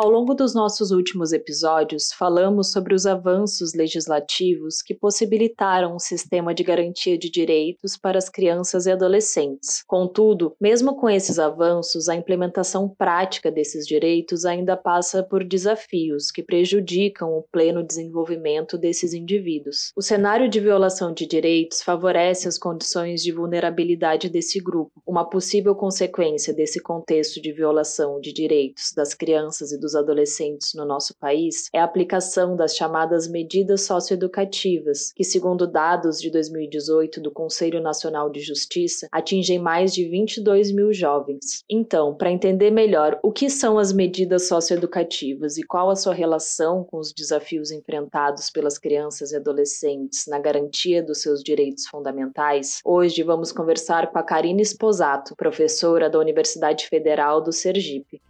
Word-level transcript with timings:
Ao 0.00 0.08
longo 0.08 0.32
dos 0.32 0.54
nossos 0.54 0.92
últimos 0.92 1.32
episódios, 1.32 2.12
falamos 2.12 2.70
sobre 2.70 2.94
os 2.94 3.04
avanços 3.04 3.74
legislativos 3.74 4.80
que 4.80 4.94
possibilitaram 4.94 5.96
um 5.96 5.98
sistema 5.98 6.54
de 6.54 6.62
garantia 6.62 7.18
de 7.18 7.28
direitos 7.28 7.96
para 7.96 8.16
as 8.16 8.28
crianças 8.28 8.86
e 8.86 8.92
adolescentes. 8.92 9.82
Contudo, 9.88 10.54
mesmo 10.60 10.94
com 10.94 11.10
esses 11.10 11.40
avanços, 11.40 12.08
a 12.08 12.14
implementação 12.14 12.88
prática 12.88 13.50
desses 13.50 13.84
direitos 13.84 14.44
ainda 14.44 14.76
passa 14.76 15.20
por 15.24 15.42
desafios 15.42 16.30
que 16.30 16.44
prejudicam 16.44 17.32
o 17.32 17.42
pleno 17.50 17.82
desenvolvimento 17.82 18.78
desses 18.78 19.12
indivíduos. 19.12 19.90
O 19.96 20.00
cenário 20.00 20.48
de 20.48 20.60
violação 20.60 21.12
de 21.12 21.26
direitos 21.26 21.82
favorece 21.82 22.46
as 22.46 22.56
condições 22.56 23.20
de 23.20 23.32
vulnerabilidade 23.32 24.28
desse 24.28 24.60
grupo. 24.60 25.02
Uma 25.04 25.28
possível 25.28 25.74
consequência 25.74 26.54
desse 26.54 26.80
contexto 26.80 27.42
de 27.42 27.52
violação 27.52 28.20
de 28.20 28.32
direitos 28.32 28.92
das 28.94 29.12
crianças 29.12 29.72
e 29.72 29.87
dos 29.87 29.87
adolescentes 29.94 30.74
no 30.74 30.84
nosso 30.84 31.14
país 31.18 31.68
é 31.72 31.78
a 31.78 31.84
aplicação 31.84 32.56
das 32.56 32.76
chamadas 32.76 33.28
medidas 33.28 33.82
socioeducativas, 33.82 35.12
que, 35.14 35.24
segundo 35.24 35.66
dados 35.66 36.20
de 36.20 36.30
2018 36.30 37.20
do 37.20 37.30
Conselho 37.30 37.80
Nacional 37.80 38.30
de 38.30 38.40
Justiça, 38.40 39.08
atingem 39.12 39.58
mais 39.58 39.92
de 39.92 40.08
22 40.08 40.72
mil 40.72 40.92
jovens. 40.92 41.64
Então, 41.68 42.14
para 42.14 42.30
entender 42.30 42.70
melhor 42.70 43.18
o 43.22 43.32
que 43.32 43.48
são 43.50 43.78
as 43.78 43.92
medidas 43.92 44.48
socioeducativas 44.48 45.58
e 45.58 45.62
qual 45.62 45.90
a 45.90 45.96
sua 45.96 46.14
relação 46.14 46.84
com 46.84 46.98
os 46.98 47.12
desafios 47.12 47.70
enfrentados 47.70 48.50
pelas 48.50 48.78
crianças 48.78 49.32
e 49.32 49.36
adolescentes 49.36 50.26
na 50.26 50.38
garantia 50.38 51.02
dos 51.02 51.22
seus 51.22 51.42
direitos 51.42 51.86
fundamentais, 51.86 52.80
hoje 52.84 53.22
vamos 53.22 53.52
conversar 53.52 54.10
com 54.10 54.18
a 54.18 54.22
Karine 54.22 54.62
Esposato, 54.62 55.34
professora 55.36 56.08
da 56.10 56.18
Universidade 56.18 56.86
Federal 56.86 57.40
do 57.40 57.52
Sergipe. 57.52 58.20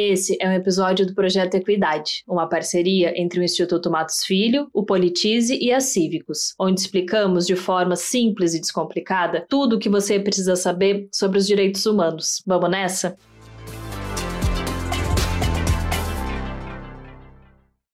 Esse 0.00 0.38
é 0.40 0.48
um 0.48 0.52
episódio 0.52 1.04
do 1.04 1.12
Projeto 1.12 1.56
Equidade, 1.56 2.22
uma 2.28 2.48
parceria 2.48 3.20
entre 3.20 3.40
o 3.40 3.42
Instituto 3.42 3.90
Matos 3.90 4.24
Filho, 4.24 4.68
o 4.72 4.84
Politize 4.84 5.58
e 5.60 5.72
a 5.72 5.80
Cívicos, 5.80 6.54
onde 6.56 6.80
explicamos 6.80 7.44
de 7.44 7.56
forma 7.56 7.96
simples 7.96 8.54
e 8.54 8.60
descomplicada 8.60 9.44
tudo 9.48 9.74
o 9.74 9.78
que 9.80 9.88
você 9.88 10.20
precisa 10.20 10.54
saber 10.54 11.08
sobre 11.12 11.38
os 11.38 11.48
direitos 11.48 11.84
humanos. 11.84 12.40
Vamos 12.46 12.70
nessa? 12.70 13.16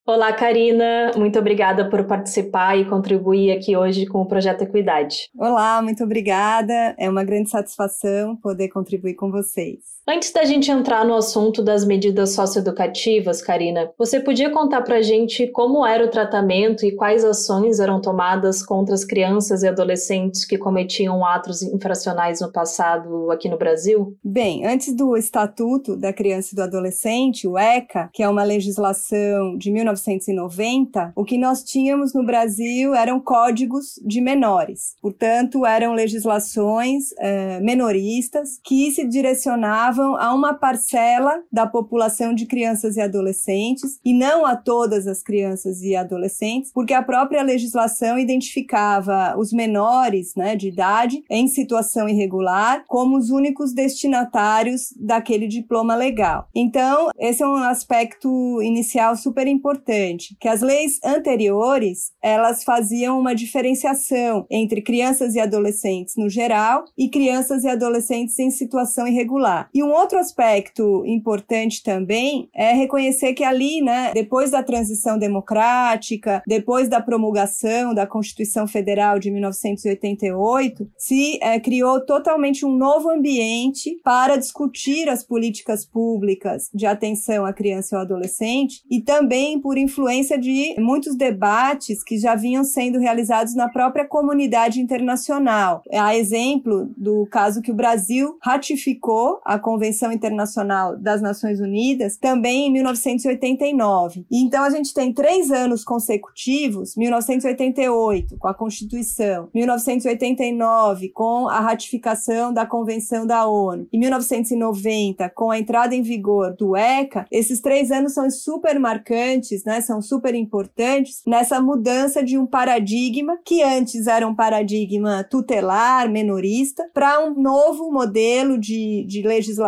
Olá, 0.07 0.35
Karina. 0.35 1.13
Muito 1.17 1.39
obrigada 1.39 1.89
por 1.89 2.05
participar 2.05 2.77
e 2.77 2.85
contribuir 2.85 3.51
aqui 3.53 3.75
hoje 3.75 4.05
com 4.05 4.21
o 4.21 4.27
Projeto 4.27 4.61
Equidade. 4.61 5.31
Olá, 5.35 5.81
muito 5.81 6.05
obrigada. 6.05 6.95
É 6.99 7.09
uma 7.09 7.25
grande 7.25 7.49
satisfação 7.49 8.37
poder 8.37 8.69
contribuir 8.69 9.15
com 9.15 9.31
vocês. 9.31 9.79
Antes 10.07 10.31
da 10.33 10.45
gente 10.45 10.71
entrar 10.71 11.03
no 11.03 11.15
assunto 11.15 11.63
das 11.63 11.83
medidas 11.83 12.35
socioeducativas, 12.35 13.41
Karina, 13.41 13.91
você 13.98 14.20
podia 14.20 14.51
contar 14.51 14.83
pra 14.83 15.01
gente 15.01 15.47
como 15.47 15.85
era 15.85 16.05
o 16.05 16.11
tratamento 16.11 16.85
e 16.85 16.95
quais 16.95 17.25
ações 17.25 17.81
eram 17.81 18.03
tomadas 18.03 18.63
contra 18.63 18.95
as 18.95 19.03
crianças 19.03 19.63
e 19.63 19.69
adolescentes 19.69 20.45
que 20.45 20.59
cometiam 20.59 21.25
atos 21.25 21.63
infracionais 21.63 22.43
no 22.43 22.53
passado 22.53 23.31
aqui 23.31 23.48
no 23.48 23.57
Brasil? 23.57 24.14
Bem, 24.23 24.67
antes 24.67 24.95
do 24.95 25.17
Estatuto 25.17 25.97
da 25.97 26.13
Criança 26.13 26.51
e 26.53 26.57
do 26.57 26.63
Adolescente, 26.63 27.48
o 27.48 27.57
ECA, 27.57 28.11
que 28.13 28.23
é 28.23 28.29
uma 28.29 28.45
legislação 28.45 29.57
de 29.57 29.70
1990, 29.70 31.14
o 31.17 31.25
que 31.25 31.39
nós 31.39 31.63
tínhamos 31.63 32.13
no 32.13 32.27
Brasil 32.27 32.95
eram 32.95 33.19
códigos 33.19 33.98
de 34.05 34.20
menores. 34.20 34.97
Portanto, 35.01 35.64
eram 35.64 35.95
legislações 35.95 37.05
eh, 37.19 37.59
menoristas 37.61 38.61
que 38.63 38.91
se 38.91 39.09
direcionavam 39.09 39.94
a 40.03 40.35
uma 40.35 40.55
parcela 40.55 41.43
da 41.53 41.67
população 41.67 42.35
de 42.35 42.47
crianças 42.47 42.97
e 42.97 43.01
adolescentes 43.01 43.99
e 44.05 44.13
não 44.13 44.45
a 44.45 44.57
todas 44.57 45.07
as 45.07 45.23
crianças 45.23 45.83
e 45.83 45.95
adolescentes, 45.95 46.71
porque 46.73 46.95
a 46.95 47.03
própria 47.03 47.43
legislação 47.43 48.19
identificava 48.19 49.37
os 49.39 49.53
menores 49.53 50.35
né, 50.37 50.57
de 50.57 50.69
idade 50.69 51.23
em 51.31 51.47
situação 51.49 52.09
irregular 52.09 52.85
como 52.87 53.17
os 53.17 53.31
únicos 53.31 53.73
destinatários 53.73 54.93
daquele 54.99 55.47
diploma 55.47 55.95
legal. 55.95 56.49
Então, 56.55 57.11
esse 57.19 57.43
é 57.43 57.47
um 57.47 57.57
aspecto 57.57 58.61
inicial 58.63 59.17
super 59.17 59.47
importante, 59.47 60.37
que 60.41 60.49
as 60.49 60.61
leis 60.61 60.99
anteriores, 61.05 62.13
elas 62.23 62.65
faziam 62.65 63.19
uma 63.19 63.35
diferenciação 63.35 64.47
entre 64.51 64.83
crianças 64.83 65.35
e 65.35 65.41
adolescentes 65.41 66.15
no 66.17 66.29
geral 66.29 66.85
e 66.97 67.09
crianças 67.09 67.65
e 67.65 67.69
adolescentes 67.69 68.39
em 68.39 68.51
situação 68.51 69.07
irregular. 69.07 69.69
E 69.75 69.83
um 69.84 69.92
outro 69.92 70.18
aspecto 70.18 71.05
importante 71.06 71.83
também 71.83 72.48
é 72.55 72.72
reconhecer 72.72 73.34
que 73.34 73.45
ali, 73.45 73.80
né, 73.80 74.12
depois 74.14 74.50
da 74.50 74.62
transição 74.62 75.18
democrática, 75.18 76.42
depois 76.46 76.89
da 76.89 77.00
promulgação 77.00 77.95
da 77.95 78.06
Constituição 78.06 78.67
Federal 78.67 79.18
de 79.18 79.30
1988, 79.30 80.90
se 80.96 81.39
é, 81.42 81.61
criou 81.61 82.05
totalmente 82.05 82.64
um 82.64 82.77
novo 82.77 83.11
ambiente 83.11 84.00
para 84.02 84.36
discutir 84.36 85.08
as 85.08 85.22
políticas 85.22 85.84
públicas 85.84 86.70
de 86.72 86.86
atenção 86.86 87.45
à 87.45 87.52
criança 87.52 87.95
e 87.95 87.96
ao 87.96 88.02
adolescente 88.02 88.83
e 88.90 89.01
também 89.01 89.61
por 89.61 89.77
influência 89.77 90.39
de 90.39 90.74
muitos 90.78 91.16
debates 91.16 92.02
que 92.02 92.18
já 92.18 92.34
vinham 92.34 92.64
sendo 92.64 92.98
realizados 92.98 93.55
na 93.55 93.68
própria 93.68 94.06
comunidade 94.06 94.80
internacional. 94.80 95.83
A 95.92 96.16
exemplo 96.16 96.89
do 96.96 97.27
caso 97.27 97.61
que 97.61 97.70
o 97.70 97.74
Brasil 97.74 98.36
ratificou 98.42 99.40
a 99.45 99.58
Convenção 99.74 100.12
Internacional 100.12 100.96
das 100.96 101.20
Nações 101.20 101.58
Unidas, 101.58 102.17
também 102.17 102.68
em 102.68 102.73
1989. 102.73 104.24
E 104.30 104.40
então 104.40 104.62
a 104.62 104.70
gente 104.70 104.95
tem 104.95 105.12
três 105.12 105.51
anos 105.51 105.83
consecutivos: 105.83 106.95
1988 106.96 108.36
com 108.39 108.46
a 108.46 108.55
Constituição, 108.55 109.48
1989 109.52 111.08
com 111.08 111.48
a 111.48 111.58
ratificação 111.58 112.52
da 112.52 112.64
Convenção 112.64 113.27
da 113.27 113.48
ONU 113.48 113.89
e 113.92 113.98
1990 113.98 115.29
com 115.30 115.51
a 115.51 115.58
entrada 115.58 115.92
em 115.92 116.02
vigor 116.02 116.55
do 116.55 116.77
ECA. 116.77 117.27
Esses 117.33 117.61
três 117.61 117.90
anos 117.90 118.14
são 118.14 118.30
super 118.30 118.79
marcantes, 118.79 119.64
né? 119.64 119.80
São 119.80 120.01
super 120.01 120.36
importantes 120.36 121.20
nessa 121.27 121.61
mudança 121.61 122.23
de 122.23 122.39
um 122.39 122.46
paradigma 122.46 123.40
que 123.45 123.61
antes 123.61 124.07
era 124.07 124.24
um 124.24 124.36
paradigma 124.36 125.24
tutelar, 125.24 126.08
menorista, 126.08 126.89
para 126.95 127.18
um 127.27 127.34
novo 127.34 127.90
modelo 127.90 128.56
de, 128.56 129.05
de 129.08 129.23
legislação 129.23 129.63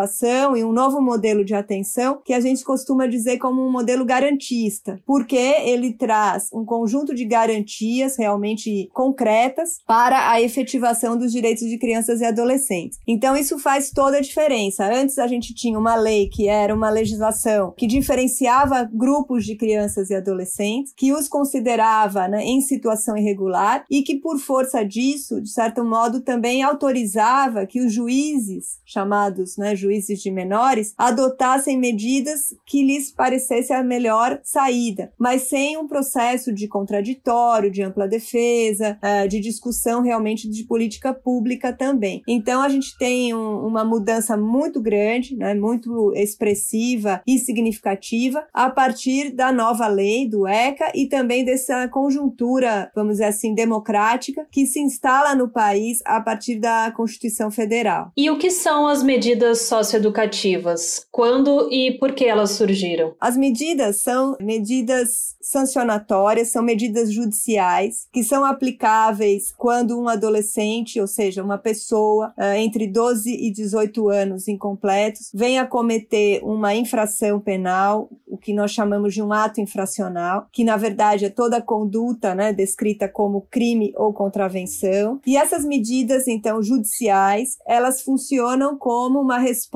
e 0.55 0.63
um 0.63 0.71
novo 0.71 1.01
modelo 1.01 1.43
de 1.43 1.53
atenção 1.53 2.19
que 2.23 2.33
a 2.33 2.39
gente 2.39 2.63
costuma 2.63 3.07
dizer 3.07 3.37
como 3.37 3.65
um 3.65 3.71
modelo 3.71 4.05
garantista, 4.05 4.99
porque 5.05 5.35
ele 5.35 5.93
traz 5.93 6.49
um 6.53 6.65
conjunto 6.65 7.15
de 7.15 7.25
garantias 7.25 8.17
realmente 8.17 8.89
concretas 8.93 9.79
para 9.85 10.31
a 10.31 10.41
efetivação 10.41 11.17
dos 11.17 11.31
direitos 11.31 11.67
de 11.67 11.77
crianças 11.77 12.21
e 12.21 12.25
adolescentes. 12.25 12.99
Então 13.07 13.35
isso 13.35 13.57
faz 13.57 13.91
toda 13.91 14.17
a 14.17 14.21
diferença. 14.21 14.85
Antes 14.85 15.17
a 15.17 15.27
gente 15.27 15.53
tinha 15.53 15.79
uma 15.79 15.95
lei 15.95 16.27
que 16.27 16.47
era 16.47 16.73
uma 16.73 16.89
legislação 16.89 17.73
que 17.75 17.87
diferenciava 17.87 18.89
grupos 18.91 19.45
de 19.45 19.55
crianças 19.55 20.09
e 20.09 20.15
adolescentes, 20.15 20.93
que 20.95 21.13
os 21.13 21.27
considerava 21.27 22.27
né, 22.27 22.43
em 22.43 22.61
situação 22.61 23.17
irregular 23.17 23.85
e 23.89 24.01
que 24.01 24.15
por 24.15 24.37
força 24.37 24.83
disso, 24.83 25.41
de 25.41 25.49
certo 25.49 25.83
modo, 25.83 26.21
também 26.21 26.61
autorizava 26.61 27.65
que 27.65 27.79
os 27.79 27.93
juízes 27.93 28.79
chamados 28.85 29.57
né, 29.57 29.75
juízes 29.75 29.86
de 29.87 30.31
menores 30.31 30.93
adotassem 30.97 31.77
medidas 31.77 32.55
que 32.65 32.83
lhes 32.83 33.11
parecesse 33.11 33.73
a 33.73 33.83
melhor 33.83 34.39
saída, 34.43 35.11
mas 35.17 35.43
sem 35.43 35.77
um 35.77 35.87
processo 35.87 36.53
de 36.53 36.67
contraditório, 36.67 37.71
de 37.71 37.81
ampla 37.81 38.07
defesa, 38.07 38.97
eh, 39.01 39.27
de 39.27 39.39
discussão 39.39 40.01
realmente 40.01 40.49
de 40.49 40.63
política 40.63 41.13
pública 41.13 41.73
também. 41.73 42.21
Então 42.27 42.61
a 42.61 42.69
gente 42.69 42.97
tem 42.97 43.33
um, 43.33 43.65
uma 43.65 43.83
mudança 43.83 44.37
muito 44.37 44.81
grande, 44.81 45.35
né, 45.35 45.53
muito 45.53 46.13
expressiva 46.15 47.21
e 47.25 47.37
significativa 47.37 48.45
a 48.53 48.69
partir 48.69 49.31
da 49.31 49.51
nova 49.51 49.87
lei 49.87 50.27
do 50.27 50.47
ECA 50.47 50.91
e 50.93 51.07
também 51.07 51.43
dessa 51.43 51.87
conjuntura, 51.87 52.91
vamos 52.95 53.13
dizer 53.13 53.25
assim, 53.25 53.53
democrática 53.53 54.45
que 54.51 54.65
se 54.65 54.79
instala 54.79 55.35
no 55.35 55.49
país 55.49 56.01
a 56.05 56.21
partir 56.21 56.59
da 56.59 56.91
Constituição 56.91 57.49
Federal. 57.51 58.11
E 58.15 58.29
o 58.29 58.37
que 58.37 58.51
são 58.51 58.87
as 58.87 59.03
medidas 59.03 59.61
socioeducativas? 59.77 61.05
Quando 61.11 61.69
e 61.71 61.97
por 61.99 62.13
que 62.13 62.25
elas 62.25 62.51
surgiram? 62.51 63.13
As 63.19 63.37
medidas 63.37 64.01
são 64.01 64.35
medidas 64.39 65.35
sancionatórias, 65.41 66.49
são 66.49 66.63
medidas 66.63 67.11
judiciais 67.11 68.07
que 68.11 68.23
são 68.23 68.43
aplicáveis 68.43 69.53
quando 69.57 69.99
um 69.99 70.07
adolescente, 70.07 70.99
ou 70.99 71.07
seja, 71.07 71.43
uma 71.43 71.57
pessoa 71.57 72.33
uh, 72.37 72.55
entre 72.57 72.87
12 72.87 73.29
e 73.29 73.51
18 73.51 74.09
anos 74.09 74.47
incompletos, 74.47 75.31
vem 75.33 75.59
a 75.59 75.65
cometer 75.65 76.41
uma 76.43 76.75
infração 76.75 77.39
penal, 77.39 78.09
o 78.25 78.37
que 78.37 78.53
nós 78.53 78.71
chamamos 78.71 79.13
de 79.13 79.21
um 79.21 79.31
ato 79.31 79.61
infracional, 79.61 80.47
que 80.51 80.63
na 80.63 80.75
verdade 80.75 81.25
é 81.25 81.29
toda 81.29 81.61
conduta 81.61 82.35
né, 82.35 82.51
descrita 82.51 83.07
como 83.07 83.41
crime 83.49 83.93
ou 83.95 84.13
contravenção. 84.13 85.19
E 85.25 85.37
essas 85.37 85.63
medidas, 85.63 86.27
então, 86.27 86.61
judiciais, 86.61 87.57
elas 87.65 88.01
funcionam 88.01 88.77
como 88.77 89.19
uma 89.19 89.37
resposta, 89.37 89.66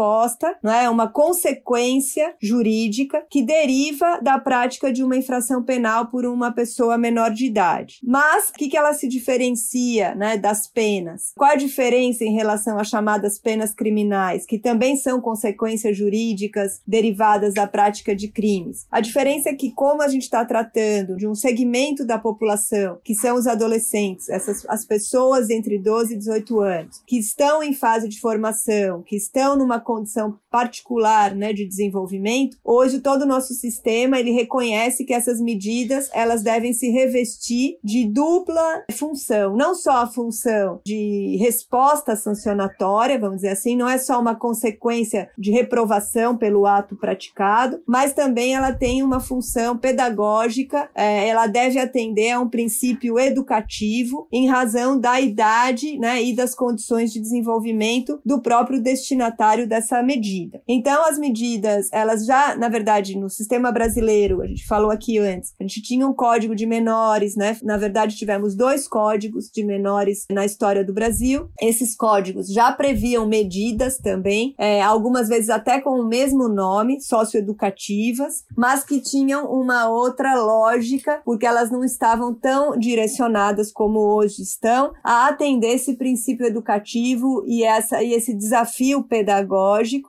né, 0.63 0.89
uma 0.89 1.07
consequência 1.07 2.35
jurídica 2.41 3.25
que 3.29 3.41
deriva 3.41 4.19
da 4.21 4.39
prática 4.39 4.91
de 4.91 5.03
uma 5.03 5.17
infração 5.17 5.63
penal 5.63 6.07
por 6.07 6.25
uma 6.25 6.51
pessoa 6.51 6.97
menor 6.97 7.31
de 7.31 7.45
idade. 7.45 7.99
Mas 8.03 8.49
o 8.49 8.53
que, 8.53 8.69
que 8.69 8.77
ela 8.77 8.93
se 8.93 9.07
diferencia 9.07 10.15
né, 10.15 10.37
das 10.37 10.67
penas? 10.67 11.31
Qual 11.35 11.51
a 11.51 11.55
diferença 11.55 12.23
em 12.23 12.33
relação 12.33 12.77
às 12.77 12.87
chamadas 12.87 13.39
penas 13.39 13.73
criminais, 13.73 14.45
que 14.45 14.59
também 14.59 14.95
são 14.95 15.21
consequências 15.21 15.97
jurídicas 15.97 16.81
derivadas 16.85 17.53
da 17.53 17.67
prática 17.67 18.15
de 18.15 18.27
crimes? 18.27 18.85
A 18.91 19.01
diferença 19.01 19.49
é 19.49 19.53
que, 19.53 19.71
como 19.71 20.01
a 20.01 20.07
gente 20.07 20.23
está 20.23 20.43
tratando 20.45 21.15
de 21.15 21.27
um 21.27 21.35
segmento 21.35 22.05
da 22.05 22.17
população, 22.17 22.99
que 23.03 23.15
são 23.15 23.35
os 23.35 23.47
adolescentes, 23.47 24.29
essas, 24.29 24.65
as 24.67 24.85
pessoas 24.85 25.49
entre 25.49 25.77
12 25.77 26.13
e 26.13 26.17
18 26.17 26.59
anos, 26.59 27.01
que 27.05 27.17
estão 27.17 27.63
em 27.63 27.73
fase 27.73 28.07
de 28.07 28.19
formação, 28.19 29.01
que 29.03 29.15
estão 29.15 29.55
numa 29.55 29.70
condição 29.79 30.37
particular 30.49 31.35
né, 31.35 31.53
de 31.53 31.65
desenvolvimento, 31.65 32.57
hoje 32.63 32.99
todo 32.99 33.23
o 33.23 33.27
nosso 33.27 33.53
sistema 33.53 34.19
ele 34.19 34.31
reconhece 34.31 35.05
que 35.05 35.13
essas 35.13 35.39
medidas 35.39 36.09
elas 36.13 36.41
devem 36.43 36.73
se 36.73 36.89
revestir 36.89 37.77
de 37.83 38.05
dupla 38.05 38.83
função, 38.91 39.55
não 39.55 39.73
só 39.73 40.03
a 40.03 40.07
função 40.07 40.81
de 40.85 41.37
resposta 41.39 42.15
sancionatória, 42.15 43.19
vamos 43.19 43.37
dizer 43.37 43.49
assim, 43.49 43.75
não 43.75 43.87
é 43.87 43.97
só 43.97 44.19
uma 44.19 44.35
consequência 44.35 45.29
de 45.37 45.51
reprovação 45.51 46.37
pelo 46.37 46.65
ato 46.65 46.95
praticado, 46.95 47.81
mas 47.87 48.13
também 48.13 48.55
ela 48.55 48.73
tem 48.73 49.03
uma 49.03 49.19
função 49.19 49.77
pedagógica, 49.77 50.89
é, 50.95 51.27
ela 51.27 51.47
deve 51.47 51.79
atender 51.79 52.31
a 52.31 52.39
um 52.39 52.49
princípio 52.49 53.19
educativo 53.19 54.27
em 54.31 54.47
razão 54.47 54.99
da 54.99 55.19
idade 55.19 55.97
né, 55.97 56.21
e 56.21 56.35
das 56.35 56.53
condições 56.53 57.11
de 57.11 57.19
desenvolvimento 57.19 58.19
do 58.25 58.41
próprio 58.41 58.81
destinatário 58.81 59.60
dessa 59.67 60.01
medida. 60.01 60.61
Então, 60.67 61.05
as 61.05 61.17
medidas, 61.17 61.87
elas 61.91 62.25
já, 62.25 62.55
na 62.55 62.69
verdade, 62.69 63.17
no 63.17 63.29
sistema 63.29 63.71
brasileiro, 63.71 64.41
a 64.41 64.47
gente 64.47 64.65
falou 64.65 64.91
aqui 64.91 65.17
antes, 65.17 65.53
a 65.59 65.63
gente 65.63 65.81
tinha 65.81 66.07
um 66.07 66.13
código 66.13 66.55
de 66.55 66.65
menores, 66.65 67.35
né? 67.35 67.57
Na 67.63 67.77
verdade, 67.77 68.15
tivemos 68.15 68.55
dois 68.55 68.87
códigos 68.87 69.49
de 69.49 69.63
menores 69.63 70.25
na 70.31 70.45
história 70.45 70.83
do 70.83 70.93
Brasil. 70.93 71.49
Esses 71.61 71.95
códigos 71.95 72.47
já 72.47 72.71
previam 72.71 73.27
medidas 73.27 73.97
também, 73.97 74.53
é, 74.57 74.81
algumas 74.81 75.27
vezes 75.27 75.49
até 75.49 75.79
com 75.79 75.99
o 75.99 76.07
mesmo 76.07 76.47
nome, 76.47 77.01
socioeducativas, 77.01 78.45
mas 78.55 78.83
que 78.83 78.99
tinham 78.99 79.45
uma 79.51 79.89
outra 79.89 80.35
lógica, 80.41 81.21
porque 81.23 81.45
elas 81.45 81.69
não 81.69 81.83
estavam 81.83 82.33
tão 82.33 82.77
direcionadas 82.77 83.71
como 83.71 83.99
hoje 83.99 84.41
estão 84.41 84.93
a 85.03 85.27
atender 85.27 85.75
esse 85.75 85.95
princípio 85.95 86.45
educativo 86.45 87.43
e, 87.45 87.63
essa, 87.63 88.01
e 88.01 88.13
esse 88.13 88.33
desafio 88.33 89.03
pedagógico 89.03 89.50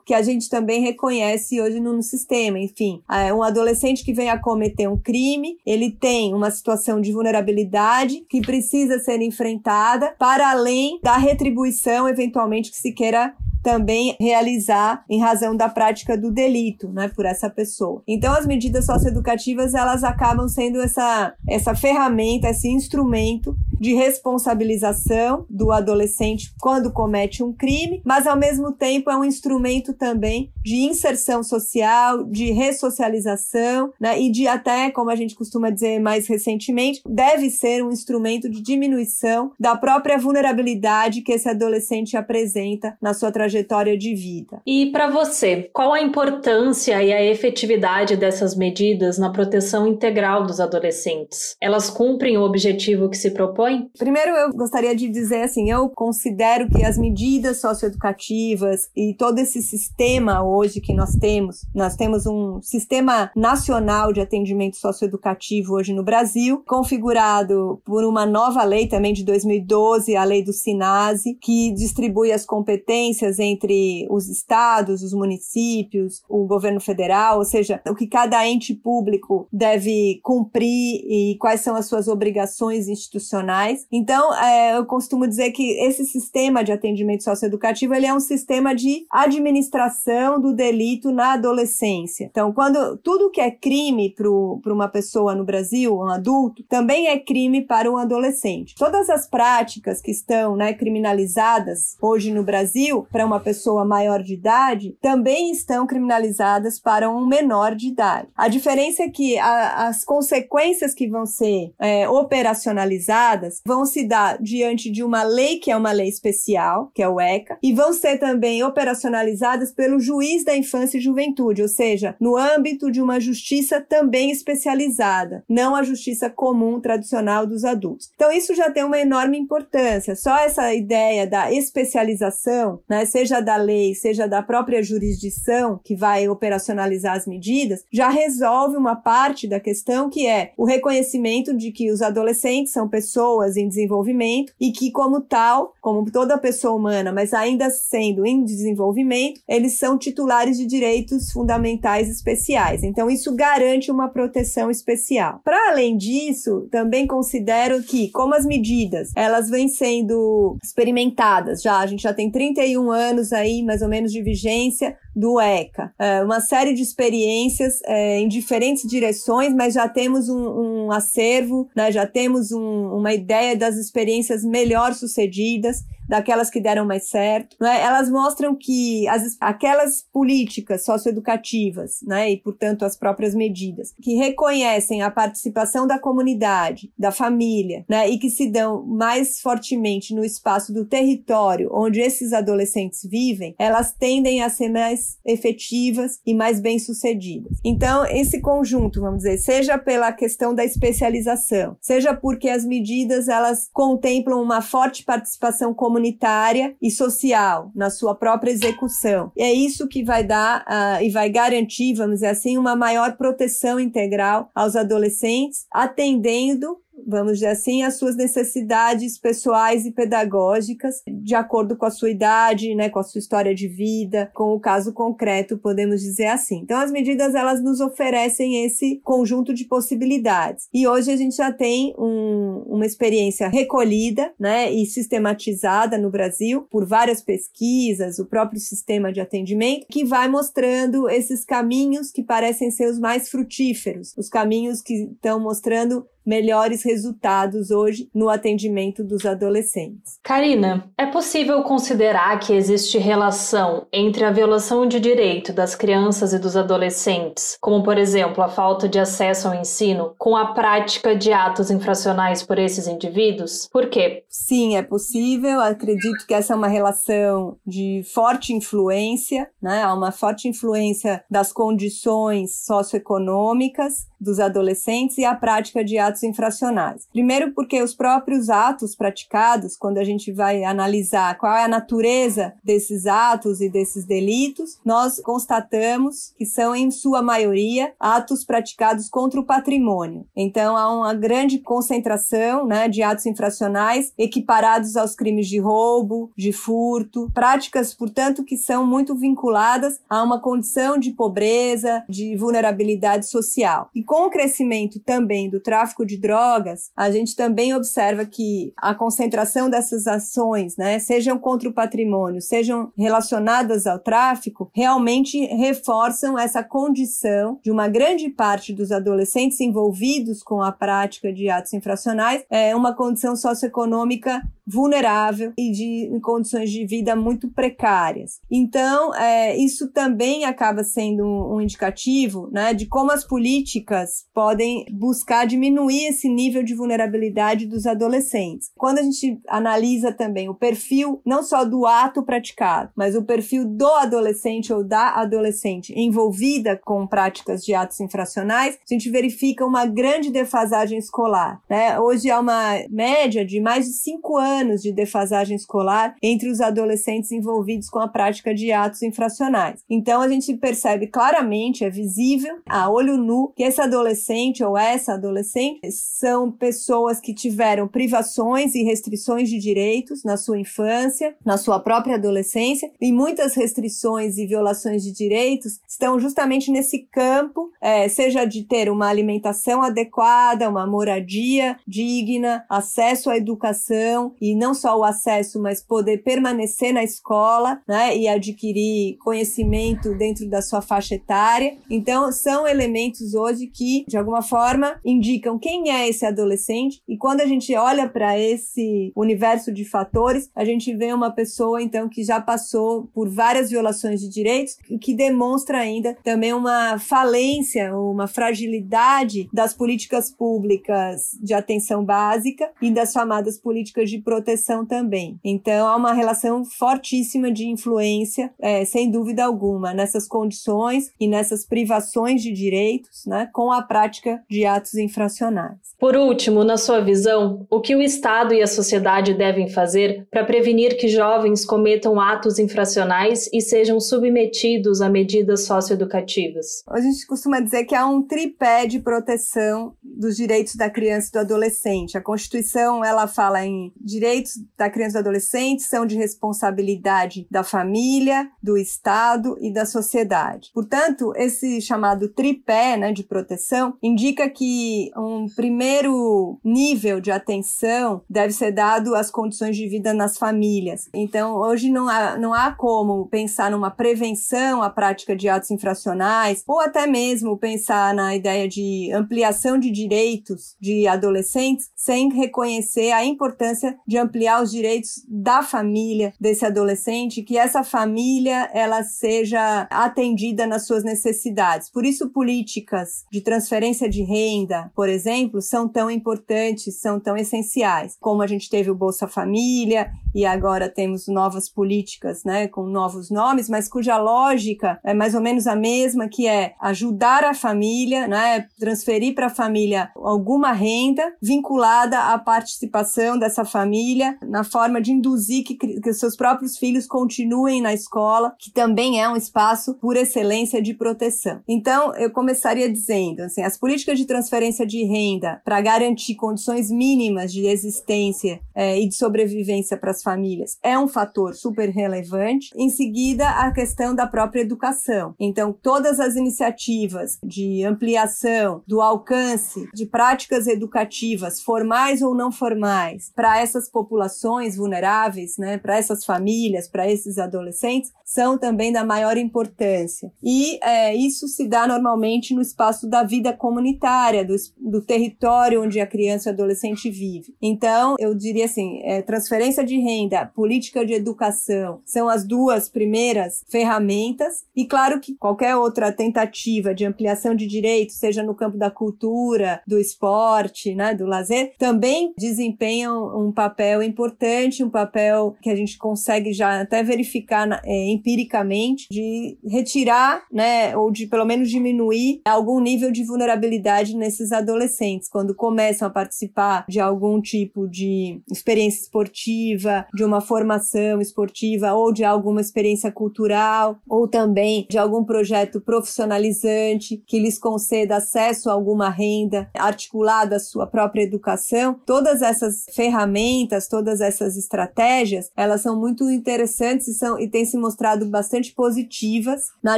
que 0.05 0.13
a 0.13 0.21
gente 0.21 0.49
também 0.49 0.81
reconhece 0.81 1.59
hoje 1.59 1.79
no, 1.79 1.93
no 1.93 2.03
sistema. 2.03 2.59
Enfim, 2.59 3.01
é, 3.11 3.33
um 3.33 3.43
adolescente 3.43 4.03
que 4.03 4.13
vem 4.13 4.29
a 4.29 4.39
cometer 4.39 4.87
um 4.87 4.97
crime, 4.97 5.57
ele 5.65 5.91
tem 5.91 6.33
uma 6.33 6.49
situação 6.51 7.01
de 7.01 7.11
vulnerabilidade 7.11 8.25
que 8.29 8.41
precisa 8.41 8.99
ser 8.99 9.21
enfrentada 9.21 10.15
para 10.17 10.51
além 10.51 10.99
da 11.01 11.17
retribuição 11.17 12.07
eventualmente 12.07 12.71
que 12.71 12.77
se 12.77 12.91
queira 12.91 13.33
também 13.63 14.15
realizar 14.19 15.05
em 15.09 15.19
razão 15.21 15.55
da 15.55 15.69
prática 15.69 16.17
do 16.17 16.29
delito, 16.29 16.89
né, 16.89 17.07
por 17.07 17.25
essa 17.25 17.49
pessoa. 17.49 18.03
Então 18.05 18.33
as 18.33 18.45
medidas 18.45 18.85
socioeducativas 18.85 19.73
elas 19.73 20.03
acabam 20.03 20.47
sendo 20.49 20.81
essa 20.81 21.33
essa 21.47 21.73
ferramenta, 21.73 22.49
esse 22.49 22.67
instrumento 22.67 23.55
de 23.83 23.93
responsabilização 23.93 25.45
do 25.49 25.69
adolescente 25.69 26.53
quando 26.57 26.93
comete 26.93 27.43
um 27.43 27.51
crime, 27.51 28.01
mas 28.05 28.25
ao 28.25 28.37
mesmo 28.37 28.71
tempo 28.71 29.11
é 29.11 29.17
um 29.17 29.25
instrumento 29.25 29.93
também 29.93 30.53
de 30.63 30.77
inserção 30.77 31.43
social, 31.43 32.23
de 32.23 32.49
ressocialização, 32.51 33.91
né, 33.99 34.17
e 34.21 34.31
de 34.31 34.47
até, 34.47 34.89
como 34.89 35.09
a 35.09 35.15
gente 35.17 35.35
costuma 35.35 35.69
dizer 35.69 35.99
mais 35.99 36.27
recentemente, 36.27 37.01
deve 37.05 37.49
ser 37.49 37.83
um 37.83 37.91
instrumento 37.91 38.49
de 38.49 38.61
diminuição 38.61 39.51
da 39.59 39.75
própria 39.75 40.17
vulnerabilidade 40.17 41.21
que 41.21 41.33
esse 41.33 41.49
adolescente 41.49 42.15
apresenta 42.15 42.97
na 43.01 43.13
sua 43.13 43.33
trajetória 43.33 43.97
de 43.97 44.15
vida. 44.15 44.61
E 44.65 44.91
para 44.93 45.09
você, 45.09 45.69
qual 45.73 45.91
a 45.91 46.01
importância 46.01 47.03
e 47.03 47.11
a 47.11 47.21
efetividade 47.21 48.15
dessas 48.15 48.55
medidas 48.55 49.17
na 49.17 49.29
proteção 49.29 49.85
integral 49.85 50.45
dos 50.45 50.61
adolescentes? 50.61 51.57
Elas 51.59 51.89
cumprem 51.89 52.37
o 52.37 52.43
objetivo 52.43 53.09
que 53.09 53.17
se 53.17 53.31
propõe? 53.31 53.72
Primeiro, 53.97 54.31
eu 54.31 54.53
gostaria 54.53 54.95
de 54.95 55.09
dizer 55.09 55.43
assim, 55.43 55.69
eu 55.69 55.89
considero 55.89 56.69
que 56.69 56.83
as 56.83 56.97
medidas 56.97 57.59
socioeducativas 57.61 58.89
e 58.95 59.13
todo 59.13 59.39
esse 59.39 59.61
sistema 59.61 60.43
hoje 60.43 60.81
que 60.81 60.93
nós 60.93 61.15
temos, 61.15 61.65
nós 61.73 61.95
temos 61.95 62.25
um 62.25 62.61
sistema 62.61 63.31
nacional 63.35 64.11
de 64.11 64.21
atendimento 64.21 64.77
socioeducativo 64.77 65.75
hoje 65.75 65.93
no 65.93 66.03
Brasil, 66.03 66.63
configurado 66.67 67.81
por 67.85 68.03
uma 68.03 68.25
nova 68.25 68.63
lei 68.63 68.87
também 68.87 69.13
de 69.13 69.23
2012, 69.23 70.15
a 70.15 70.23
lei 70.23 70.43
do 70.43 70.53
SINASE, 70.53 71.37
que 71.41 71.71
distribui 71.73 72.31
as 72.31 72.45
competências 72.45 73.39
entre 73.39 74.07
os 74.09 74.27
estados, 74.27 75.01
os 75.01 75.13
municípios, 75.13 76.21
o 76.27 76.45
governo 76.45 76.79
federal, 76.79 77.37
ou 77.39 77.45
seja, 77.45 77.81
o 77.87 77.95
que 77.95 78.07
cada 78.07 78.45
ente 78.47 78.73
público 78.73 79.47
deve 79.51 80.19
cumprir 80.23 81.03
e 81.07 81.37
quais 81.39 81.61
são 81.61 81.75
as 81.75 81.85
suas 81.85 82.07
obrigações 82.07 82.87
institucionais 82.87 83.52
então, 83.91 84.33
é, 84.35 84.77
eu 84.77 84.85
costumo 84.85 85.27
dizer 85.27 85.51
que 85.51 85.71
esse 85.79 86.05
sistema 86.05 86.63
de 86.63 86.71
atendimento 86.71 87.23
socioeducativo 87.23 87.93
ele 87.93 88.05
é 88.05 88.13
um 88.13 88.19
sistema 88.19 88.73
de 88.73 89.05
administração 89.09 90.39
do 90.39 90.53
delito 90.53 91.11
na 91.11 91.33
adolescência. 91.33 92.25
Então, 92.25 92.51
quando 92.51 92.97
tudo 92.97 93.29
que 93.31 93.41
é 93.41 93.51
crime 93.51 94.13
para 94.13 94.73
uma 94.73 94.87
pessoa 94.87 95.35
no 95.35 95.43
Brasil, 95.43 95.95
um 95.95 96.09
adulto, 96.09 96.63
também 96.63 97.07
é 97.07 97.19
crime 97.19 97.61
para 97.61 97.91
um 97.91 97.97
adolescente. 97.97 98.75
Todas 98.75 99.09
as 99.09 99.27
práticas 99.27 100.01
que 100.01 100.11
estão 100.11 100.55
né, 100.55 100.73
criminalizadas 100.73 101.97
hoje 102.01 102.31
no 102.31 102.43
Brasil 102.43 103.05
para 103.11 103.25
uma 103.25 103.39
pessoa 103.39 103.85
maior 103.85 104.21
de 104.21 104.33
idade 104.33 104.97
também 105.01 105.51
estão 105.51 105.85
criminalizadas 105.85 106.79
para 106.79 107.09
um 107.09 107.25
menor 107.25 107.75
de 107.75 107.87
idade. 107.87 108.27
A 108.35 108.47
diferença 108.47 109.03
é 109.03 109.09
que 109.09 109.37
a, 109.37 109.87
as 109.87 110.03
consequências 110.03 110.93
que 110.93 111.07
vão 111.07 111.25
ser 111.25 111.73
é, 111.79 112.07
operacionalizadas 112.07 113.42
vão 113.65 113.85
se 113.85 114.07
dar 114.07 114.41
diante 114.41 114.89
de 114.89 115.03
uma 115.03 115.23
lei 115.23 115.57
que 115.57 115.71
é 115.71 115.77
uma 115.77 115.91
lei 115.91 116.07
especial, 116.07 116.91
que 116.93 117.01
é 117.01 117.09
o 117.09 117.19
ECA, 117.19 117.57
e 117.61 117.73
vão 117.73 117.93
ser 117.93 118.17
também 118.17 118.63
operacionalizadas 118.63 119.71
pelo 119.71 119.99
juiz 119.99 120.43
da 120.43 120.55
infância 120.55 120.97
e 120.97 121.01
juventude, 121.01 121.61
ou 121.61 121.67
seja, 121.67 122.15
no 122.19 122.37
âmbito 122.37 122.91
de 122.91 123.01
uma 123.01 123.19
justiça 123.19 123.81
também 123.81 124.31
especializada, 124.31 125.43
não 125.49 125.75
a 125.75 125.83
justiça 125.83 126.29
comum 126.29 126.79
tradicional 126.79 127.45
dos 127.45 127.63
adultos. 127.63 128.09
Então 128.15 128.31
isso 128.31 128.55
já 128.55 128.69
tem 128.71 128.83
uma 128.83 128.99
enorme 128.99 129.37
importância. 129.37 130.15
Só 130.15 130.37
essa 130.37 130.73
ideia 130.73 131.25
da 131.25 131.51
especialização, 131.51 132.79
né, 132.89 133.05
seja 133.05 133.39
da 133.39 133.55
lei, 133.55 133.95
seja 133.95 134.27
da 134.27 134.41
própria 134.41 134.83
jurisdição 134.83 135.79
que 135.83 135.95
vai 135.95 136.27
operacionalizar 136.27 137.15
as 137.15 137.27
medidas, 137.27 137.83
já 137.91 138.09
resolve 138.09 138.77
uma 138.77 138.95
parte 138.95 139.47
da 139.47 139.59
questão 139.59 140.09
que 140.09 140.27
é 140.27 140.53
o 140.57 140.65
reconhecimento 140.65 141.55
de 141.55 141.71
que 141.71 141.91
os 141.91 142.01
adolescentes 142.01 142.73
são 142.73 142.87
pessoas 142.87 143.32
pessoas 143.33 143.57
em 143.57 143.67
desenvolvimento 143.67 144.53
e 144.59 144.71
que, 144.71 144.91
como 144.91 145.21
tal, 145.21 145.73
como 145.81 146.09
toda 146.11 146.37
pessoa 146.37 146.75
humana, 146.75 147.11
mas 147.11 147.33
ainda 147.33 147.69
sendo 147.69 148.25
em 148.25 148.43
desenvolvimento, 148.43 149.41
eles 149.47 149.77
são 149.77 149.97
titulares 149.97 150.57
de 150.57 150.65
direitos 150.65 151.31
fundamentais 151.31 152.09
especiais. 152.09 152.83
Então, 152.83 153.09
isso 153.09 153.35
garante 153.35 153.91
uma 153.91 154.07
proteção 154.07 154.69
especial. 154.69 155.39
Para 155.43 155.71
além 155.71 155.97
disso, 155.97 156.67
também 156.71 157.07
considero 157.07 157.81
que, 157.83 158.09
como 158.09 158.35
as 158.35 158.45
medidas 158.45 159.11
elas 159.15 159.49
vêm 159.49 159.67
sendo 159.67 160.57
experimentadas 160.63 161.61
já, 161.61 161.79
a 161.79 161.87
gente 161.87 162.03
já 162.03 162.13
tem 162.13 162.29
31 162.29 162.91
anos 162.91 163.33
aí, 163.33 163.63
mais 163.63 163.81
ou 163.81 163.89
menos, 163.89 164.11
de 164.11 164.21
vigência 164.21 164.95
do 165.15 165.39
ECA. 165.39 165.93
É, 165.99 166.23
uma 166.23 166.39
série 166.39 166.73
de 166.73 166.81
experiências 166.81 167.79
é, 167.85 168.19
em 168.19 168.27
diferentes 168.27 168.89
direções, 168.89 169.53
mas 169.53 169.73
já 169.73 169.87
temos 169.87 170.27
um, 170.27 170.85
um 170.85 170.91
acervo, 170.91 171.69
né, 171.75 171.91
já 171.91 172.05
temos 172.05 172.51
um, 172.51 172.95
uma 172.95 173.13
ideia 173.23 173.55
das 173.55 173.77
experiências 173.77 174.43
melhor 174.43 174.93
sucedidas 174.93 175.83
daquelas 176.07 176.49
que 176.49 176.59
deram 176.59 176.85
mais 176.85 177.09
certo. 177.09 177.55
Né? 177.59 177.81
Elas 177.81 178.09
mostram 178.09 178.55
que 178.55 179.07
as, 179.07 179.37
aquelas 179.39 180.03
políticas 180.11 180.83
socioeducativas, 180.85 181.99
né, 182.03 182.31
e 182.31 182.37
portanto 182.37 182.85
as 182.85 182.97
próprias 182.97 183.33
medidas, 183.33 183.93
que 184.01 184.15
reconhecem 184.15 185.01
a 185.01 185.11
participação 185.11 185.87
da 185.87 185.99
comunidade, 185.99 186.91
da 186.97 187.11
família, 187.11 187.85
né, 187.89 188.09
e 188.09 188.17
que 188.17 188.29
se 188.29 188.49
dão 188.49 188.85
mais 188.85 189.39
fortemente 189.39 190.13
no 190.13 190.23
espaço 190.23 190.73
do 190.73 190.85
território 190.85 191.69
onde 191.71 191.99
esses 191.99 192.33
adolescentes 192.33 193.01
vivem, 193.03 193.55
elas 193.57 193.93
tendem 193.93 194.43
a 194.43 194.49
ser 194.49 194.69
mais 194.69 195.17
efetivas 195.25 196.19
e 196.25 196.33
mais 196.33 196.59
bem-sucedidas. 196.59 197.57
Então, 197.63 198.05
esse 198.05 198.41
conjunto, 198.41 199.01
vamos 199.01 199.23
dizer, 199.23 199.37
seja 199.37 199.77
pela 199.77 200.11
questão 200.11 200.53
da 200.53 200.63
especialização, 200.63 201.77
seja 201.81 202.13
porque 202.13 202.49
as 202.49 202.65
medidas 202.65 203.27
elas 203.27 203.69
contemplam 203.71 204.41
uma 204.41 204.61
forte 204.61 205.03
participação 205.03 205.73
comunitária 205.73 205.92
comunitária 205.93 206.75
e 206.81 206.89
social 206.89 207.71
na 207.75 207.91
sua 207.91 208.15
própria 208.15 208.49
execução. 208.49 209.31
E 209.37 209.43
é 209.43 209.53
isso 209.53 209.87
que 209.87 210.03
vai 210.03 210.23
dar 210.23 210.61
uh, 210.61 211.03
e 211.03 211.09
vai 211.11 211.29
garantir, 211.29 211.93
vamos 211.93 212.15
dizer 212.15 212.27
assim, 212.27 212.57
uma 212.57 212.75
maior 212.75 213.15
proteção 213.15 213.79
integral 213.79 214.49
aos 214.55 214.75
adolescentes, 214.75 215.67
atendendo 215.71 216.77
vamos 217.07 217.33
dizer 217.33 217.47
assim, 217.47 217.83
as 217.83 217.95
suas 217.95 218.15
necessidades 218.15 219.17
pessoais 219.17 219.85
e 219.85 219.91
pedagógicas, 219.91 221.01
de 221.07 221.35
acordo 221.35 221.75
com 221.75 221.85
a 221.85 221.91
sua 221.91 222.09
idade, 222.09 222.73
né, 222.75 222.89
com 222.89 222.99
a 222.99 223.03
sua 223.03 223.19
história 223.19 223.53
de 223.53 223.67
vida, 223.67 224.31
com 224.33 224.53
o 224.53 224.59
caso 224.59 224.93
concreto, 224.93 225.57
podemos 225.57 226.01
dizer 226.01 226.27
assim. 226.27 226.59
Então, 226.63 226.79
as 226.79 226.91
medidas 226.91 227.35
elas 227.35 227.61
nos 227.61 227.79
oferecem 227.79 228.65
esse 228.65 228.99
conjunto 229.03 229.53
de 229.53 229.65
possibilidades. 229.65 230.67
E 230.73 230.87
hoje 230.87 231.11
a 231.11 231.17
gente 231.17 231.35
já 231.35 231.51
tem 231.51 231.93
um, 231.97 232.63
uma 232.67 232.85
experiência 232.85 233.47
recolhida, 233.47 234.33
né, 234.39 234.71
e 234.71 234.85
sistematizada 234.85 235.97
no 235.97 236.09
Brasil 236.09 236.67
por 236.69 236.85
várias 236.85 237.21
pesquisas, 237.21 238.19
o 238.19 238.25
próprio 238.25 238.59
sistema 238.59 239.11
de 239.11 239.19
atendimento, 239.19 239.87
que 239.89 240.03
vai 240.05 240.27
mostrando 240.27 241.09
esses 241.09 241.45
caminhos 241.45 242.11
que 242.11 242.23
parecem 242.23 242.71
ser 242.71 242.89
os 242.89 242.99
mais 242.99 243.29
frutíferos, 243.29 244.13
os 244.17 244.29
caminhos 244.29 244.81
que 244.81 244.93
estão 244.93 245.39
mostrando 245.39 246.05
melhores 246.25 246.83
resultados 246.83 247.71
hoje 247.71 248.09
no 248.13 248.29
atendimento 248.29 249.03
dos 249.03 249.25
adolescentes. 249.25 250.19
Karina, 250.23 250.89
é 250.97 251.05
possível 251.05 251.63
considerar 251.63 252.39
que 252.39 252.53
existe 252.53 252.97
relação 252.97 253.87
entre 253.91 254.23
a 254.23 254.31
violação 254.31 254.87
de 254.87 254.99
direito 254.99 255.51
das 255.51 255.75
crianças 255.75 256.33
e 256.33 256.39
dos 256.39 256.55
adolescentes, 256.55 257.57
como 257.59 257.83
por 257.83 257.97
exemplo 257.97 258.43
a 258.43 258.49
falta 258.49 258.87
de 258.87 258.99
acesso 258.99 259.47
ao 259.47 259.55
ensino, 259.55 260.13
com 260.17 260.35
a 260.35 260.53
prática 260.53 261.15
de 261.15 261.31
atos 261.31 261.69
infracionais 261.69 262.43
por 262.43 262.57
esses 262.57 262.87
indivíduos? 262.87 263.67
Por 263.71 263.87
quê? 263.89 264.23
Sim, 264.29 264.77
é 264.77 264.81
possível. 264.81 265.59
Acredito 265.59 266.25
que 266.27 266.33
essa 266.33 266.53
é 266.53 266.55
uma 266.55 266.67
relação 266.67 267.57
de 267.65 268.03
forte 268.13 268.53
influência, 268.53 269.49
né? 269.61 269.83
Há 269.83 269.93
uma 269.93 270.11
forte 270.11 270.47
influência 270.47 271.23
das 271.29 271.51
condições 271.51 272.63
socioeconômicas 272.65 274.07
dos 274.19 274.39
adolescentes 274.39 275.17
e 275.17 275.25
a 275.25 275.35
prática 275.35 275.83
de 275.83 275.97
atos 275.97 276.12
infracionais. 276.21 277.07
Primeiro, 277.11 277.53
porque 277.53 277.81
os 277.81 277.95
próprios 277.95 278.49
atos 278.49 278.95
praticados, 278.95 279.75
quando 279.77 279.97
a 279.97 280.03
gente 280.03 280.31
vai 280.31 280.63
analisar 280.63 281.37
qual 281.37 281.55
é 281.55 281.63
a 281.63 281.67
natureza 281.67 282.53
desses 282.63 283.07
atos 283.07 283.61
e 283.61 283.69
desses 283.69 284.05
delitos, 284.05 284.77
nós 284.85 285.19
constatamos 285.21 286.33
que 286.37 286.45
são, 286.45 286.75
em 286.75 286.91
sua 286.91 287.21
maioria, 287.21 287.93
atos 287.99 288.43
praticados 288.43 289.09
contra 289.09 289.39
o 289.39 289.45
patrimônio. 289.45 290.27
Então, 290.35 290.75
há 290.75 290.93
uma 290.93 291.13
grande 291.13 291.59
concentração 291.59 292.65
né, 292.65 292.89
de 292.89 293.01
atos 293.01 293.25
infracionais 293.25 294.11
equiparados 294.17 294.97
aos 294.97 295.15
crimes 295.15 295.47
de 295.47 295.59
roubo, 295.59 296.31
de 296.37 296.51
furto, 296.51 297.31
práticas, 297.33 297.93
portanto, 297.93 298.43
que 298.43 298.57
são 298.57 298.85
muito 298.85 299.15
vinculadas 299.15 299.99
a 300.09 300.21
uma 300.21 300.39
condição 300.39 300.97
de 300.97 301.11
pobreza, 301.11 302.03
de 302.09 302.35
vulnerabilidade 302.35 303.27
social. 303.27 303.89
E 303.95 304.03
com 304.03 304.25
o 304.25 304.29
crescimento 304.29 304.99
também 304.99 305.49
do 305.49 305.59
tráfico 305.59 306.02
de 306.05 306.17
drogas, 306.17 306.91
a 306.95 307.11
gente 307.11 307.35
também 307.35 307.73
observa 307.73 308.25
que 308.25 308.73
a 308.77 308.93
concentração 308.95 309.69
dessas 309.69 310.07
ações, 310.07 310.77
né, 310.77 310.99
sejam 310.99 311.37
contra 311.37 311.69
o 311.69 311.73
patrimônio, 311.73 312.41
sejam 312.41 312.91
relacionadas 312.97 313.87
ao 313.87 313.99
tráfico, 313.99 314.69
realmente 314.73 315.45
reforçam 315.45 316.37
essa 316.37 316.63
condição 316.63 317.59
de 317.63 317.71
uma 317.71 317.87
grande 317.87 318.29
parte 318.29 318.73
dos 318.73 318.91
adolescentes 318.91 319.59
envolvidos 319.59 320.43
com 320.43 320.61
a 320.61 320.71
prática 320.71 321.31
de 321.31 321.49
atos 321.49 321.73
infracionais, 321.73 322.43
é 322.49 322.75
uma 322.75 322.93
condição 322.93 323.35
socioeconômica 323.35 324.41
vulnerável 324.65 325.53
e 325.57 325.71
de 325.71 326.19
condições 326.21 326.71
de 326.71 326.85
vida 326.85 327.15
muito 327.15 327.49
precárias. 327.49 328.39
Então, 328.49 329.13
é, 329.15 329.57
isso 329.57 329.91
também 329.91 330.45
acaba 330.45 330.83
sendo 330.83 331.23
um, 331.23 331.55
um 331.55 331.61
indicativo 331.61 332.49
né, 332.51 332.73
de 332.73 332.85
como 332.85 333.11
as 333.11 333.25
políticas 333.25 334.25
podem 334.33 334.85
buscar 334.91 335.45
diminuir 335.45 335.92
esse 336.01 336.29
nível 336.29 336.63
de 336.63 336.75
vulnerabilidade 336.75 337.65
dos 337.65 337.85
adolescentes. 337.85 338.71
Quando 338.77 338.99
a 338.99 339.03
gente 339.03 339.39
analisa 339.47 340.11
também 340.11 340.49
o 340.49 340.55
perfil 340.55 341.21
não 341.25 341.43
só 341.43 341.63
do 341.63 341.85
ato 341.85 342.23
praticado, 342.23 342.91
mas 342.95 343.15
o 343.15 343.23
perfil 343.23 343.65
do 343.65 343.87
adolescente 343.87 344.73
ou 344.73 344.83
da 344.83 345.15
adolescente 345.15 345.93
envolvida 345.95 346.79
com 346.83 347.07
práticas 347.07 347.63
de 347.63 347.73
atos 347.73 347.99
infracionais, 347.99 348.75
a 348.75 348.93
gente 348.93 349.09
verifica 349.09 349.65
uma 349.65 349.85
grande 349.85 350.31
defasagem 350.31 350.97
escolar. 350.97 351.61
Né? 351.69 351.99
Hoje 351.99 352.29
há 352.29 352.39
uma 352.39 352.79
média 352.89 353.45
de 353.45 353.59
mais 353.59 353.85
de 353.85 353.93
cinco 353.93 354.37
anos 354.37 354.81
de 354.81 354.91
defasagem 354.91 355.55
escolar 355.55 356.15
entre 356.21 356.49
os 356.49 356.61
adolescentes 356.61 357.31
envolvidos 357.31 357.89
com 357.89 357.99
a 357.99 358.07
prática 358.07 358.53
de 358.53 358.71
atos 358.71 359.01
infracionais. 359.01 359.81
Então 359.89 360.21
a 360.21 360.27
gente 360.27 360.53
percebe 360.55 361.07
claramente, 361.07 361.83
é 361.83 361.89
visível, 361.89 362.57
a 362.67 362.89
olho 362.89 363.17
nu, 363.17 363.53
que 363.55 363.63
esse 363.63 363.81
adolescente 363.81 364.63
ou 364.63 364.77
essa 364.77 365.13
adolescente 365.13 365.79
são 365.91 366.51
pessoas 366.51 367.19
que 367.19 367.33
tiveram 367.33 367.87
privações 367.87 368.75
e 368.75 368.83
restrições 368.83 369.49
de 369.49 369.59
direitos 369.59 370.23
na 370.23 370.37
sua 370.37 370.59
infância, 370.59 371.35
na 371.45 371.57
sua 371.57 371.79
própria 371.79 372.15
adolescência, 372.15 372.91
e 372.99 373.11
muitas 373.11 373.55
restrições 373.55 374.37
e 374.37 374.45
violações 374.45 375.03
de 375.03 375.11
direitos 375.11 375.79
estão 375.87 376.19
justamente 376.19 376.71
nesse 376.71 376.99
campo, 377.11 377.71
é, 377.81 378.07
seja 378.07 378.45
de 378.45 378.63
ter 378.63 378.89
uma 378.89 379.07
alimentação 379.07 379.81
adequada, 379.81 380.69
uma 380.69 380.87
moradia 380.87 381.77
digna, 381.87 382.65
acesso 382.69 383.29
à 383.29 383.37
educação 383.37 384.33
e 384.41 384.55
não 384.55 384.73
só 384.73 384.97
o 384.97 385.03
acesso, 385.03 385.61
mas 385.61 385.81
poder 385.81 386.23
permanecer 386.23 386.93
na 386.93 387.03
escola, 387.03 387.81
né, 387.87 388.15
e 388.15 388.27
adquirir 388.27 389.17
conhecimento 389.17 390.15
dentro 390.15 390.47
da 390.47 390.61
sua 390.61 390.81
faixa 390.81 391.15
etária. 391.15 391.77
Então, 391.89 392.31
são 392.31 392.67
elementos 392.67 393.33
hoje 393.33 393.67
que, 393.67 394.05
de 394.07 394.17
alguma 394.17 394.41
forma, 394.41 394.99
indicam 395.03 395.57
quem 395.57 395.72
é 395.89 396.07
esse 396.07 396.25
adolescente 396.25 397.01
e 397.07 397.17
quando 397.17 397.41
a 397.41 397.45
gente 397.45 397.75
olha 397.75 398.07
para 398.07 398.37
esse 398.39 399.11
universo 399.15 399.71
de 399.71 399.85
fatores, 399.85 400.49
a 400.55 400.63
gente 400.63 400.95
vê 400.95 401.13
uma 401.13 401.31
pessoa, 401.31 401.81
então, 401.81 402.09
que 402.09 402.23
já 402.23 402.39
passou 402.39 403.07
por 403.13 403.29
várias 403.29 403.69
violações 403.69 404.21
de 404.21 404.29
direitos 404.29 404.77
e 404.89 404.97
que 404.97 405.13
demonstra 405.13 405.79
ainda 405.79 406.15
também 406.23 406.53
uma 406.53 406.97
falência, 406.99 407.95
uma 407.95 408.27
fragilidade 408.27 409.49
das 409.53 409.73
políticas 409.73 410.31
públicas 410.31 411.37
de 411.41 411.53
atenção 411.53 412.03
básica 412.03 412.71
e 412.81 412.91
das 412.91 413.11
chamadas 413.11 413.57
políticas 413.57 414.09
de 414.09 414.19
proteção 414.19 414.85
também. 414.85 415.39
Então, 415.43 415.87
há 415.87 415.95
uma 415.95 416.13
relação 416.13 416.65
fortíssima 416.65 417.51
de 417.51 417.67
influência, 417.67 418.53
é, 418.59 418.85
sem 418.85 419.09
dúvida 419.09 419.45
alguma, 419.45 419.93
nessas 419.93 420.27
condições 420.27 421.11
e 421.19 421.27
nessas 421.27 421.65
privações 421.65 422.41
de 422.41 422.51
direitos, 422.51 423.25
né, 423.25 423.49
com 423.53 423.71
a 423.71 423.81
prática 423.81 424.43
de 424.49 424.65
atos 424.65 424.95
infracionais. 424.95 425.62
Infracionais. 425.63 425.95
Por 425.99 426.15
último, 426.15 426.63
na 426.63 426.77
sua 426.77 426.99
visão, 426.99 427.65
o 427.69 427.79
que 427.79 427.95
o 427.95 428.01
Estado 428.01 428.53
e 428.53 428.61
a 428.61 428.67
sociedade 428.67 429.33
devem 429.33 429.69
fazer 429.69 430.27
para 430.29 430.43
prevenir 430.43 430.97
que 430.97 431.07
jovens 431.07 431.65
cometam 431.65 432.19
atos 432.19 432.59
infracionais 432.59 433.49
e 433.53 433.61
sejam 433.61 433.99
submetidos 433.99 435.01
a 435.01 435.09
medidas 435.09 435.65
socioeducativas? 435.65 436.83
A 436.89 436.99
gente 436.99 437.25
costuma 437.25 437.59
dizer 437.59 437.85
que 437.85 437.95
há 437.95 438.05
um 438.05 438.21
tripé 438.21 438.85
de 438.85 438.99
proteção 438.99 439.95
dos 440.03 440.35
direitos 440.35 440.75
da 440.75 440.89
criança 440.89 441.29
e 441.29 441.31
do 441.33 441.39
adolescente. 441.39 442.17
A 442.17 442.21
Constituição, 442.21 443.03
ela 443.03 443.27
fala 443.27 443.65
em 443.65 443.91
direitos 443.99 444.53
da 444.77 444.89
criança 444.89 445.19
e 445.19 445.23
do 445.23 445.29
adolescente 445.29 445.83
são 445.83 446.05
de 446.05 446.15
responsabilidade 446.15 447.47
da 447.49 447.63
família, 447.63 448.49
do 448.61 448.77
Estado 448.77 449.57
e 449.61 449.71
da 449.71 449.85
sociedade. 449.85 450.69
Portanto, 450.73 451.33
esse 451.35 451.81
chamado 451.81 452.27
tripé 452.29 452.97
né, 452.97 453.11
de 453.11 453.23
proteção 453.23 453.95
indica 454.01 454.49
que 454.49 455.11
um 455.15 455.42
primeiro 455.47 456.59
nível 456.63 457.19
de 457.19 457.31
atenção 457.31 458.21
deve 458.29 458.53
ser 458.53 458.71
dado 458.71 459.15
às 459.15 459.29
condições 459.31 459.75
de 459.75 459.87
vida 459.87 460.13
nas 460.13 460.37
famílias. 460.37 461.09
Então, 461.13 461.55
hoje 461.55 461.89
não 461.89 462.07
há, 462.07 462.37
não 462.37 462.53
há 462.53 462.71
como 462.71 463.27
pensar 463.27 463.71
numa 463.71 463.91
prevenção 463.91 464.81
à 464.81 464.89
prática 464.89 465.35
de 465.35 465.49
atos 465.49 465.71
infracionais 465.71 466.63
ou 466.67 466.79
até 466.79 467.07
mesmo 467.07 467.57
pensar 467.57 468.13
na 468.13 468.35
ideia 468.35 468.67
de 468.67 469.11
ampliação 469.13 469.77
de 469.77 469.91
direitos 469.91 470.75
de 470.79 471.07
adolescentes 471.07 471.89
sem 471.95 472.31
reconhecer 472.33 473.11
a 473.11 473.23
importância 473.23 473.97
de 474.07 474.17
ampliar 474.17 474.61
os 474.61 474.71
direitos 474.71 475.23
da 475.27 475.63
família 475.63 476.33
desse 476.39 476.65
adolescente, 476.65 477.43
que 477.43 477.57
essa 477.57 477.83
família 477.83 478.69
ela 478.73 479.03
seja 479.03 479.87
atendida 479.89 480.67
nas 480.67 480.85
suas 480.85 481.03
necessidades. 481.03 481.89
Por 481.89 482.05
isso 482.05 482.29
políticas 482.29 483.25
de 483.31 483.41
transferência 483.41 484.09
de 484.09 484.23
renda, 484.23 484.91
por 484.95 485.09
exemplo, 485.09 485.32
são 485.61 485.87
tão 485.87 486.09
importantes, 486.09 486.99
são 486.99 487.19
tão 487.19 487.35
essenciais. 487.35 488.17
Como 488.19 488.41
a 488.41 488.47
gente 488.47 488.69
teve 488.69 488.89
o 488.89 488.95
Bolsa 488.95 489.27
Família 489.27 490.11
e 490.33 490.45
agora 490.45 490.89
temos 490.89 491.27
novas 491.27 491.69
políticas, 491.69 492.43
né, 492.43 492.67
com 492.67 492.87
novos 492.87 493.29
nomes, 493.29 493.69
mas 493.69 493.87
cuja 493.87 494.17
lógica 494.17 494.99
é 495.03 495.13
mais 495.13 495.35
ou 495.35 495.41
menos 495.41 495.67
a 495.67 495.75
mesma, 495.75 496.27
que 496.27 496.47
é 496.47 496.73
ajudar 496.81 497.43
a 497.43 497.53
família, 497.53 498.27
né, 498.27 498.67
transferir 498.79 499.35
para 499.35 499.47
a 499.47 499.49
família 499.49 500.09
alguma 500.15 500.71
renda 500.71 501.33
vinculada 501.41 502.19
à 502.19 502.39
participação 502.39 503.37
dessa 503.37 503.63
família 503.63 504.37
na 504.41 504.63
forma 504.63 504.99
de 505.01 505.11
induzir 505.11 505.63
que, 505.63 505.75
que 505.75 506.09
os 506.09 506.19
seus 506.19 506.35
próprios 506.35 506.77
filhos 506.77 507.05
continuem 507.05 507.81
na 507.81 507.93
escola, 507.93 508.55
que 508.59 508.71
também 508.71 509.21
é 509.21 509.29
um 509.29 509.35
espaço 509.35 509.93
por 509.95 510.17
excelência 510.17 510.81
de 510.81 510.93
proteção. 510.93 511.61
Então, 511.67 512.15
eu 512.15 512.31
começaria 512.31 512.91
dizendo, 512.91 513.41
assim, 513.41 513.61
as 513.61 513.77
políticas 513.77 514.17
de 514.17 514.25
transferência 514.25 514.85
de 514.85 515.03
renda 515.03 515.22
para 515.63 515.81
garantir 515.81 516.35
condições 516.35 516.89
mínimas 516.89 517.51
de 517.51 517.65
existência 517.65 518.59
é, 518.75 518.99
e 518.99 519.07
de 519.07 519.15
sobrevivência 519.15 519.97
para 519.97 520.11
as 520.11 520.21
famílias 520.21 520.77
é 520.81 520.97
um 520.97 521.07
fator 521.07 521.55
super 521.55 521.89
relevante. 521.89 522.69
Em 522.75 522.89
seguida, 522.89 523.49
a 523.49 523.71
questão 523.71 524.15
da 524.15 524.27
própria 524.27 524.61
educação. 524.61 525.35
Então, 525.39 525.73
todas 525.73 526.19
as 526.19 526.35
iniciativas 526.35 527.39
de 527.43 527.83
ampliação 527.83 528.81
do 528.87 529.01
alcance 529.01 529.87
de 529.93 530.05
práticas 530.05 530.67
educativas, 530.67 531.61
formais 531.61 532.21
ou 532.21 532.35
não 532.35 532.51
formais, 532.51 533.31
para 533.35 533.59
essas 533.59 533.89
populações 533.89 534.75
vulneráveis, 534.75 535.57
né, 535.57 535.77
para 535.77 535.97
essas 535.97 536.25
famílias, 536.25 536.87
para 536.87 537.09
esses 537.09 537.37
adolescentes, 537.37 538.11
são 538.25 538.57
também 538.57 538.91
da 538.91 539.05
maior 539.05 539.37
importância. 539.37 540.31
E 540.41 540.79
é, 540.83 541.15
isso 541.15 541.47
se 541.47 541.67
dá 541.67 541.87
normalmente 541.87 542.53
no 542.53 542.61
espaço 542.61 543.07
da 543.07 543.23
vida 543.23 543.53
comunitária, 543.53 544.43
do, 544.43 544.55
do 544.77 545.01
território 545.13 545.83
onde 545.83 545.99
a 545.99 546.07
criança 546.07 546.49
e 546.49 546.51
o 546.51 546.53
adolescente 546.53 547.09
vive. 547.09 547.53
Então, 547.61 548.15
eu 548.19 548.33
diria 548.33 548.65
assim, 548.65 548.99
é, 549.03 549.21
transferência 549.21 549.83
de 549.83 549.97
renda, 549.99 550.45
política 550.45 551.05
de 551.05 551.13
educação, 551.13 552.01
são 552.03 552.27
as 552.27 552.43
duas 552.43 552.89
primeiras 552.89 553.63
ferramentas. 553.69 554.65
E 554.75 554.85
claro 554.85 555.19
que 555.19 555.35
qualquer 555.35 555.75
outra 555.75 556.11
tentativa 556.11 556.95
de 556.95 557.05
ampliação 557.05 557.53
de 557.53 557.67
direitos, 557.67 558.15
seja 558.15 558.41
no 558.41 558.55
campo 558.55 558.75
da 558.75 558.89
cultura, 558.89 559.81
do 559.85 559.99
esporte, 559.99 560.95
né, 560.95 561.13
do 561.13 561.27
lazer, 561.27 561.73
também 561.77 562.33
desempenham 562.35 563.47
um 563.47 563.51
papel 563.51 564.01
importante, 564.01 564.83
um 564.83 564.89
papel 564.89 565.55
que 565.61 565.69
a 565.69 565.75
gente 565.75 565.97
consegue 565.97 566.53
já 566.53 566.81
até 566.81 567.03
verificar 567.03 567.81
é, 567.85 568.09
empiricamente 568.09 569.07
de 569.11 569.57
retirar, 569.63 570.43
né, 570.51 570.97
ou 570.97 571.11
de 571.11 571.27
pelo 571.27 571.45
menos 571.45 571.69
diminuir 571.69 572.41
algum 572.45 572.79
nível 572.79 573.11
de 573.11 573.23
vulnerabilidade 573.23 574.15
nesses 574.15 574.51
adolescentes 574.51 575.02
quando 575.31 575.55
começam 575.55 576.07
a 576.07 576.11
participar 576.11 576.85
de 576.87 576.99
algum 576.99 577.41
tipo 577.41 577.87
de 577.87 578.41
experiência 578.51 579.01
esportiva, 579.01 580.05
de 580.13 580.23
uma 580.23 580.41
formação 580.41 581.21
esportiva 581.21 581.93
ou 581.93 582.11
de 582.13 582.23
alguma 582.23 582.61
experiência 582.61 583.11
cultural 583.11 583.97
ou 584.07 584.27
também 584.27 584.87
de 584.89 584.97
algum 584.97 585.23
projeto 585.23 585.81
profissionalizante 585.81 587.21
que 587.27 587.39
lhes 587.39 587.59
conceda 587.59 588.17
acesso 588.17 588.69
a 588.69 588.73
alguma 588.73 589.09
renda 589.09 589.69
articulada 589.77 590.55
à 590.55 590.59
sua 590.59 590.87
própria 590.87 591.23
educação. 591.23 591.99
Todas 592.05 592.41
essas 592.41 592.85
ferramentas, 592.93 593.87
todas 593.87 594.21
essas 594.21 594.57
estratégias, 594.57 595.49
elas 595.55 595.81
são 595.81 595.99
muito 595.99 596.29
interessantes 596.29 597.07
e, 597.07 597.13
são, 597.13 597.39
e 597.39 597.47
têm 597.47 597.65
se 597.65 597.77
mostrado 597.77 598.25
bastante 598.25 598.73
positivas 598.73 599.61
na 599.81 599.97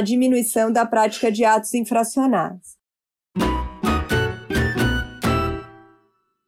diminuição 0.00 0.72
da 0.72 0.84
prática 0.84 1.30
de 1.30 1.44
atos 1.44 1.74
infracionais. 1.74 2.75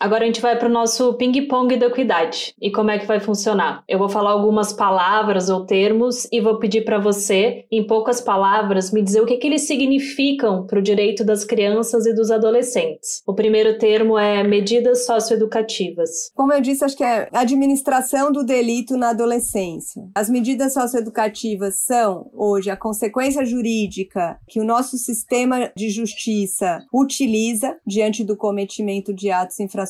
Agora 0.00 0.22
a 0.22 0.26
gente 0.28 0.40
vai 0.40 0.56
para 0.56 0.68
o 0.68 0.72
nosso 0.72 1.14
ping-pong 1.14 1.76
da 1.76 1.86
equidade. 1.86 2.54
E 2.62 2.70
como 2.70 2.88
é 2.88 3.00
que 3.00 3.06
vai 3.06 3.18
funcionar? 3.18 3.82
Eu 3.88 3.98
vou 3.98 4.08
falar 4.08 4.30
algumas 4.30 4.72
palavras 4.72 5.48
ou 5.48 5.66
termos 5.66 6.28
e 6.30 6.40
vou 6.40 6.60
pedir 6.60 6.84
para 6.84 7.00
você, 7.00 7.64
em 7.70 7.84
poucas 7.84 8.20
palavras, 8.20 8.92
me 8.92 9.02
dizer 9.02 9.20
o 9.20 9.26
que, 9.26 9.36
que 9.36 9.46
eles 9.48 9.62
significam 9.62 10.64
para 10.68 10.78
o 10.78 10.82
direito 10.82 11.24
das 11.24 11.42
crianças 11.42 12.06
e 12.06 12.14
dos 12.14 12.30
adolescentes. 12.30 13.24
O 13.26 13.34
primeiro 13.34 13.76
termo 13.76 14.16
é 14.16 14.44
medidas 14.44 15.04
socioeducativas. 15.04 16.30
Como 16.32 16.52
eu 16.52 16.60
disse, 16.60 16.84
acho 16.84 16.96
que 16.96 17.02
é 17.02 17.28
administração 17.32 18.30
do 18.30 18.44
delito 18.44 18.96
na 18.96 19.10
adolescência. 19.10 20.08
As 20.14 20.30
medidas 20.30 20.74
socioeducativas 20.74 21.80
são, 21.80 22.30
hoje, 22.32 22.70
a 22.70 22.76
consequência 22.76 23.44
jurídica 23.44 24.38
que 24.46 24.60
o 24.60 24.64
nosso 24.64 24.96
sistema 24.96 25.72
de 25.74 25.90
justiça 25.90 26.86
utiliza 26.94 27.76
diante 27.84 28.22
do 28.22 28.36
cometimento 28.36 29.12
de 29.12 29.32
atos 29.32 29.58
infracionais 29.58 29.87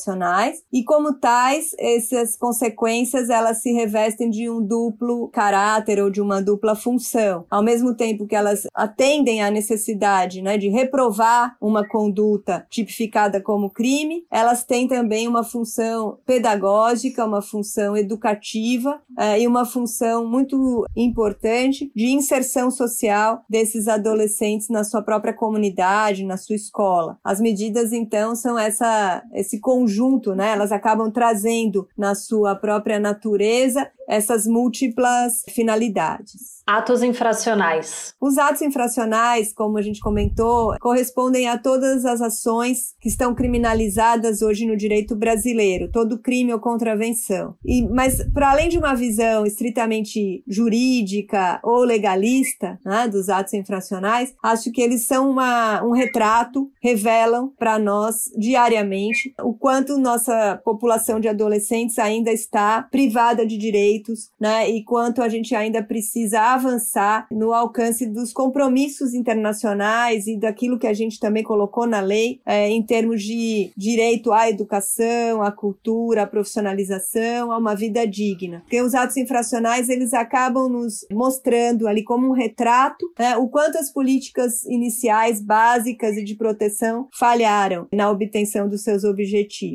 e 0.72 0.84
como 0.84 1.14
tais, 1.14 1.70
essas 1.78 2.36
consequências 2.36 3.28
elas 3.28 3.62
se 3.62 3.72
revestem 3.72 4.30
de 4.30 4.48
um 4.48 4.62
duplo 4.62 5.28
caráter 5.28 6.02
ou 6.02 6.10
de 6.10 6.20
uma 6.20 6.40
dupla 6.40 6.74
função. 6.74 7.44
Ao 7.50 7.62
mesmo 7.62 7.94
tempo 7.94 8.26
que 8.26 8.34
elas 8.34 8.66
atendem 8.74 9.42
à 9.42 9.50
necessidade 9.50 10.40
né, 10.40 10.56
de 10.56 10.68
reprovar 10.68 11.56
uma 11.60 11.86
conduta 11.86 12.66
tipificada 12.70 13.40
como 13.40 13.70
crime, 13.70 14.24
elas 14.30 14.64
têm 14.64 14.86
também 14.86 15.26
uma 15.26 15.44
função 15.44 16.18
pedagógica, 16.24 17.24
uma 17.24 17.42
função 17.42 17.96
educativa 17.96 19.00
eh, 19.18 19.42
e 19.42 19.46
uma 19.46 19.64
função 19.64 20.26
muito 20.26 20.86
importante 20.96 21.90
de 21.94 22.06
inserção 22.06 22.70
social 22.70 23.42
desses 23.48 23.88
adolescentes 23.88 24.68
na 24.68 24.84
sua 24.84 25.02
própria 25.02 25.32
comunidade, 25.32 26.24
na 26.24 26.36
sua 26.36 26.56
escola. 26.56 27.18
As 27.24 27.40
medidas, 27.40 27.92
então, 27.92 28.34
são 28.34 28.58
essa, 28.58 29.22
esse 29.34 29.60
conjunto 29.60 29.87
conjunto, 29.88 30.34
né? 30.34 30.52
Elas 30.52 30.70
acabam 30.70 31.10
trazendo 31.10 31.88
na 31.96 32.14
sua 32.14 32.54
própria 32.54 33.00
natureza 33.00 33.90
essas 34.08 34.46
múltiplas 34.46 35.44
finalidades. 35.50 36.58
Atos 36.66 37.02
infracionais. 37.02 38.14
Os 38.20 38.38
atos 38.38 38.62
infracionais, 38.62 39.52
como 39.52 39.76
a 39.78 39.82
gente 39.82 40.00
comentou, 40.00 40.74
correspondem 40.80 41.48
a 41.48 41.58
todas 41.58 42.04
as 42.04 42.20
ações 42.20 42.94
que 43.00 43.08
estão 43.08 43.34
criminalizadas 43.34 44.42
hoje 44.42 44.66
no 44.66 44.76
direito 44.76 45.14
brasileiro, 45.14 45.90
todo 45.90 46.18
crime 46.18 46.52
ou 46.52 46.58
contravenção. 46.58 47.54
E, 47.64 47.86
mas, 47.88 48.22
para 48.32 48.50
além 48.50 48.68
de 48.68 48.78
uma 48.78 48.94
visão 48.94 49.44
estritamente 49.44 50.42
jurídica 50.46 51.60
ou 51.62 51.84
legalista 51.84 52.78
né, 52.84 53.08
dos 53.08 53.28
atos 53.28 53.52
infracionais, 53.52 54.34
acho 54.42 54.70
que 54.72 54.80
eles 54.80 55.06
são 55.06 55.30
uma, 55.30 55.82
um 55.82 55.92
retrato, 55.92 56.70
revelam 56.82 57.52
para 57.58 57.78
nós 57.78 58.24
diariamente 58.38 59.34
o 59.42 59.54
quanto 59.54 59.77
quanto 59.78 59.96
nossa 59.96 60.60
população 60.64 61.20
de 61.20 61.28
adolescentes 61.28 62.00
ainda 62.00 62.32
está 62.32 62.82
privada 62.82 63.46
de 63.46 63.56
direitos, 63.56 64.28
né? 64.40 64.68
E 64.68 64.82
quanto 64.82 65.22
a 65.22 65.28
gente 65.28 65.54
ainda 65.54 65.80
precisa 65.80 66.40
avançar 66.40 67.28
no 67.30 67.52
alcance 67.52 68.04
dos 68.04 68.32
compromissos 68.32 69.14
internacionais 69.14 70.26
e 70.26 70.36
daquilo 70.36 70.80
que 70.80 70.86
a 70.88 70.92
gente 70.92 71.20
também 71.20 71.44
colocou 71.44 71.86
na 71.86 72.00
lei 72.00 72.40
é, 72.44 72.68
em 72.68 72.82
termos 72.82 73.22
de 73.22 73.70
direito 73.76 74.32
à 74.32 74.50
educação, 74.50 75.42
à 75.42 75.52
cultura, 75.52 76.24
à 76.24 76.26
profissionalização, 76.26 77.52
a 77.52 77.58
uma 77.58 77.76
vida 77.76 78.04
digna. 78.04 78.62
Porque 78.62 78.82
os 78.82 78.96
atos 78.96 79.16
infracionais 79.16 79.88
eles 79.88 80.12
acabam 80.12 80.68
nos 80.68 81.06
mostrando 81.12 81.86
ali 81.86 82.02
como 82.02 82.26
um 82.26 82.32
retrato 82.32 83.06
né, 83.16 83.36
o 83.36 83.48
quanto 83.48 83.78
as 83.78 83.92
políticas 83.92 84.64
iniciais 84.64 85.40
básicas 85.40 86.16
e 86.16 86.24
de 86.24 86.34
proteção 86.34 87.06
falharam 87.16 87.86
na 87.92 88.10
obtenção 88.10 88.68
dos 88.68 88.82
seus 88.82 89.04
objetivos. 89.04 89.67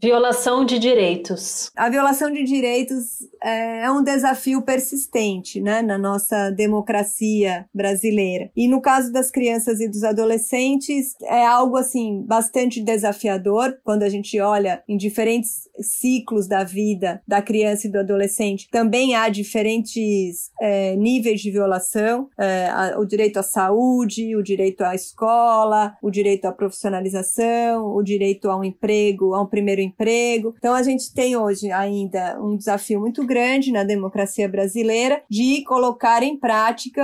Violação 0.00 0.64
de 0.64 0.78
direitos. 0.78 1.70
A 1.76 1.88
violação 1.88 2.30
de 2.30 2.44
direitos 2.44 3.22
é, 3.42 3.84
é 3.84 3.90
um 3.90 4.02
desafio 4.02 4.62
persistente 4.62 5.60
né, 5.60 5.82
na 5.82 5.96
nossa 5.96 6.50
democracia 6.50 7.66
brasileira. 7.72 8.50
E 8.56 8.68
no 8.68 8.80
caso 8.80 9.12
das 9.12 9.30
crianças 9.30 9.80
e 9.80 9.88
dos 9.88 10.04
adolescentes, 10.04 11.14
é 11.22 11.46
algo 11.46 11.76
assim 11.76 12.22
bastante 12.26 12.82
desafiador 12.82 13.78
quando 13.84 14.02
a 14.02 14.08
gente 14.08 14.38
olha 14.40 14.82
em 14.88 14.96
diferentes 14.96 15.68
ciclos 15.80 16.46
da 16.46 16.64
vida 16.64 17.22
da 17.26 17.40
criança 17.40 17.86
e 17.86 17.90
do 17.90 17.98
adolescente. 17.98 18.68
Também 18.70 19.14
há 19.14 19.28
diferentes 19.28 20.50
é, 20.60 20.96
níveis 20.96 21.40
de 21.40 21.50
violação: 21.50 22.28
é, 22.38 22.66
a, 22.68 22.98
o 22.98 23.04
direito 23.06 23.38
à 23.38 23.42
saúde, 23.42 24.36
o 24.36 24.42
direito 24.42 24.82
à 24.82 24.94
escola, 24.94 25.96
o 26.02 26.10
direito 26.10 26.46
à 26.46 26.52
profissionalização, 26.52 27.94
o 27.94 28.02
direito 28.02 28.50
a 28.50 28.56
um 28.56 28.64
emprego, 28.64 29.34
a 29.34 29.42
um 29.42 29.46
primeiro 29.46 29.83
emprego. 29.84 30.54
Então 30.58 30.74
a 30.74 30.82
gente 30.82 31.12
tem 31.12 31.36
hoje 31.36 31.70
ainda 31.70 32.38
um 32.40 32.56
desafio 32.56 33.00
muito 33.00 33.24
grande 33.24 33.72
na 33.72 33.84
democracia 33.84 34.48
brasileira 34.48 35.22
de 35.28 35.62
colocar 35.64 36.22
em 36.22 36.36
prática 36.36 37.02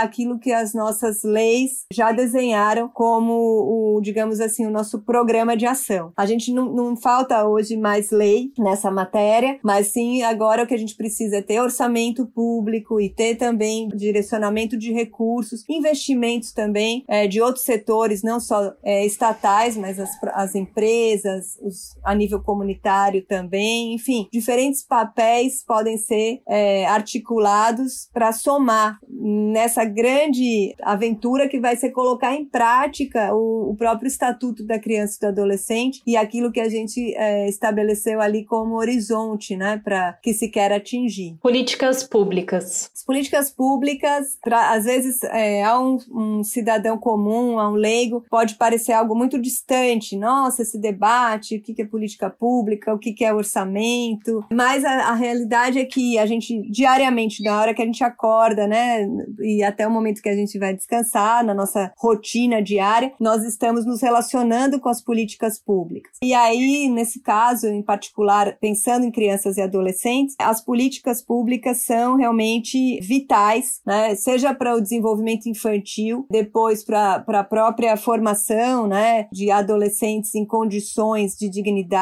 aquilo 0.00 0.38
que 0.38 0.52
as 0.52 0.72
nossas 0.74 1.22
leis 1.22 1.84
já 1.92 2.12
desenharam 2.12 2.88
como 2.88 3.32
o, 3.32 4.00
digamos 4.00 4.40
assim, 4.40 4.66
o 4.66 4.70
nosso 4.70 5.00
programa 5.00 5.56
de 5.56 5.66
ação. 5.66 6.12
A 6.16 6.26
gente 6.26 6.52
não, 6.52 6.72
não 6.72 6.96
falta 6.96 7.46
hoje 7.46 7.76
mais 7.76 8.10
lei 8.10 8.52
nessa 8.58 8.90
matéria, 8.90 9.58
mas 9.62 9.88
sim 9.88 10.22
agora 10.22 10.62
o 10.62 10.66
que 10.66 10.74
a 10.74 10.78
gente 10.78 10.96
precisa 10.96 11.38
é 11.38 11.42
ter 11.42 11.60
orçamento 11.60 12.26
público 12.26 13.00
e 13.00 13.08
ter 13.08 13.36
também 13.36 13.88
direcionamento 13.88 14.76
de 14.76 14.92
recursos, 14.92 15.64
investimentos 15.68 16.52
também 16.52 17.04
é, 17.08 17.26
de 17.26 17.40
outros 17.40 17.64
setores, 17.64 18.22
não 18.22 18.40
só 18.40 18.72
é, 18.82 19.04
estatais, 19.04 19.76
mas 19.76 19.98
as, 19.98 20.10
as 20.34 20.54
empresas, 20.54 21.58
os, 21.62 21.96
a 22.04 22.14
nível 22.20 22.40
comunitário 22.42 23.24
também, 23.26 23.94
enfim, 23.94 24.28
diferentes 24.32 24.84
papéis 24.84 25.64
podem 25.66 25.96
ser 25.96 26.42
é, 26.46 26.86
articulados 26.86 28.08
para 28.12 28.32
somar 28.32 28.98
nessa 29.08 29.84
grande 29.84 30.74
aventura 30.82 31.48
que 31.48 31.58
vai 31.58 31.76
ser 31.76 31.90
colocar 31.90 32.34
em 32.34 32.44
prática 32.44 33.34
o, 33.34 33.70
o, 33.70 33.76
próprio 33.76 34.08
Estatuto 34.08 34.64
da 34.64 34.78
Criança 34.78 35.16
e 35.16 35.20
do 35.20 35.28
Adolescente 35.28 36.02
e 36.06 36.16
aquilo 36.16 36.52
que 36.52 36.60
a 36.60 36.68
gente 36.68 37.14
é, 37.16 37.48
estabeleceu 37.48 38.20
ali 38.20 38.44
como 38.44 38.76
horizonte, 38.76 39.56
né, 39.56 39.80
para 39.82 40.14
que 40.22 40.32
se 40.32 40.48
quer 40.48 40.72
atingir. 40.72 41.36
Políticas 41.40 42.04
públicas. 42.04 42.90
As 42.94 43.04
políticas 43.04 43.50
públicas, 43.50 44.38
pra, 44.42 44.72
às 44.72 44.84
vezes, 44.84 45.22
é, 45.24 45.62
a 45.64 45.78
um, 45.78 45.98
um 46.10 46.44
cidadão 46.44 46.98
comum, 46.98 47.58
a 47.58 47.70
um 47.70 47.74
leigo, 47.74 48.24
pode 48.30 48.56
parecer 48.56 48.92
algo 48.92 49.14
muito 49.14 49.40
distante. 49.40 50.16
Nossa, 50.16 50.62
esse 50.62 50.78
debate, 50.78 51.56
o 51.56 51.62
que, 51.62 51.74
que 51.74 51.82
é 51.82 51.86
política 51.86 52.09
política 52.10 52.30
pública, 52.30 52.94
o 52.94 52.98
que, 52.98 53.12
que 53.12 53.24
é 53.24 53.32
orçamento. 53.32 54.44
Mas 54.52 54.84
a, 54.84 55.10
a, 55.10 55.14
realidade 55.14 55.78
é 55.78 55.84
que 55.84 56.18
a 56.18 56.26
gente, 56.26 56.60
diariamente, 56.70 57.42
na 57.42 57.60
hora 57.60 57.74
que 57.74 57.82
a 57.82 57.84
gente 57.84 58.02
acorda, 58.02 58.66
né, 58.66 59.06
e 59.40 59.62
até 59.62 59.86
o 59.86 59.90
momento 59.90 60.22
que 60.22 60.28
a 60.28 60.34
gente 60.34 60.58
vai 60.58 60.74
descansar, 60.74 61.44
na 61.44 61.54
nossa 61.54 61.92
rotina 61.96 62.62
diária, 62.62 63.12
nós 63.20 63.44
estamos 63.44 63.86
nos 63.86 64.02
relacionando 64.02 64.80
com 64.80 64.88
as 64.88 65.02
políticas 65.02 65.58
públicas. 65.58 66.16
E 66.22 66.34
aí, 66.34 66.88
nesse 66.88 67.20
caso, 67.20 67.68
em 67.68 67.82
particular, 67.82 68.56
pensando 68.60 69.04
em 69.04 69.10
crianças 69.10 69.56
e 69.56 69.62
adolescentes, 69.62 70.34
as 70.38 70.60
políticas 70.60 71.22
públicas 71.22 71.84
são 71.84 72.16
realmente 72.16 72.98
vitais, 73.00 73.80
né, 73.86 74.14
seja 74.14 74.54
para 74.54 74.74
o 74.74 74.80
desenvolvimento 74.80 75.48
infantil, 75.48 76.26
depois 76.30 76.84
para 76.84 77.24
a 77.26 77.44
própria 77.44 77.96
formação, 77.96 78.86
né, 78.86 79.28
de 79.32 79.50
adolescentes 79.50 80.34
em 80.34 80.44
condições 80.44 81.36
de 81.36 81.48
dignidade 81.48 81.99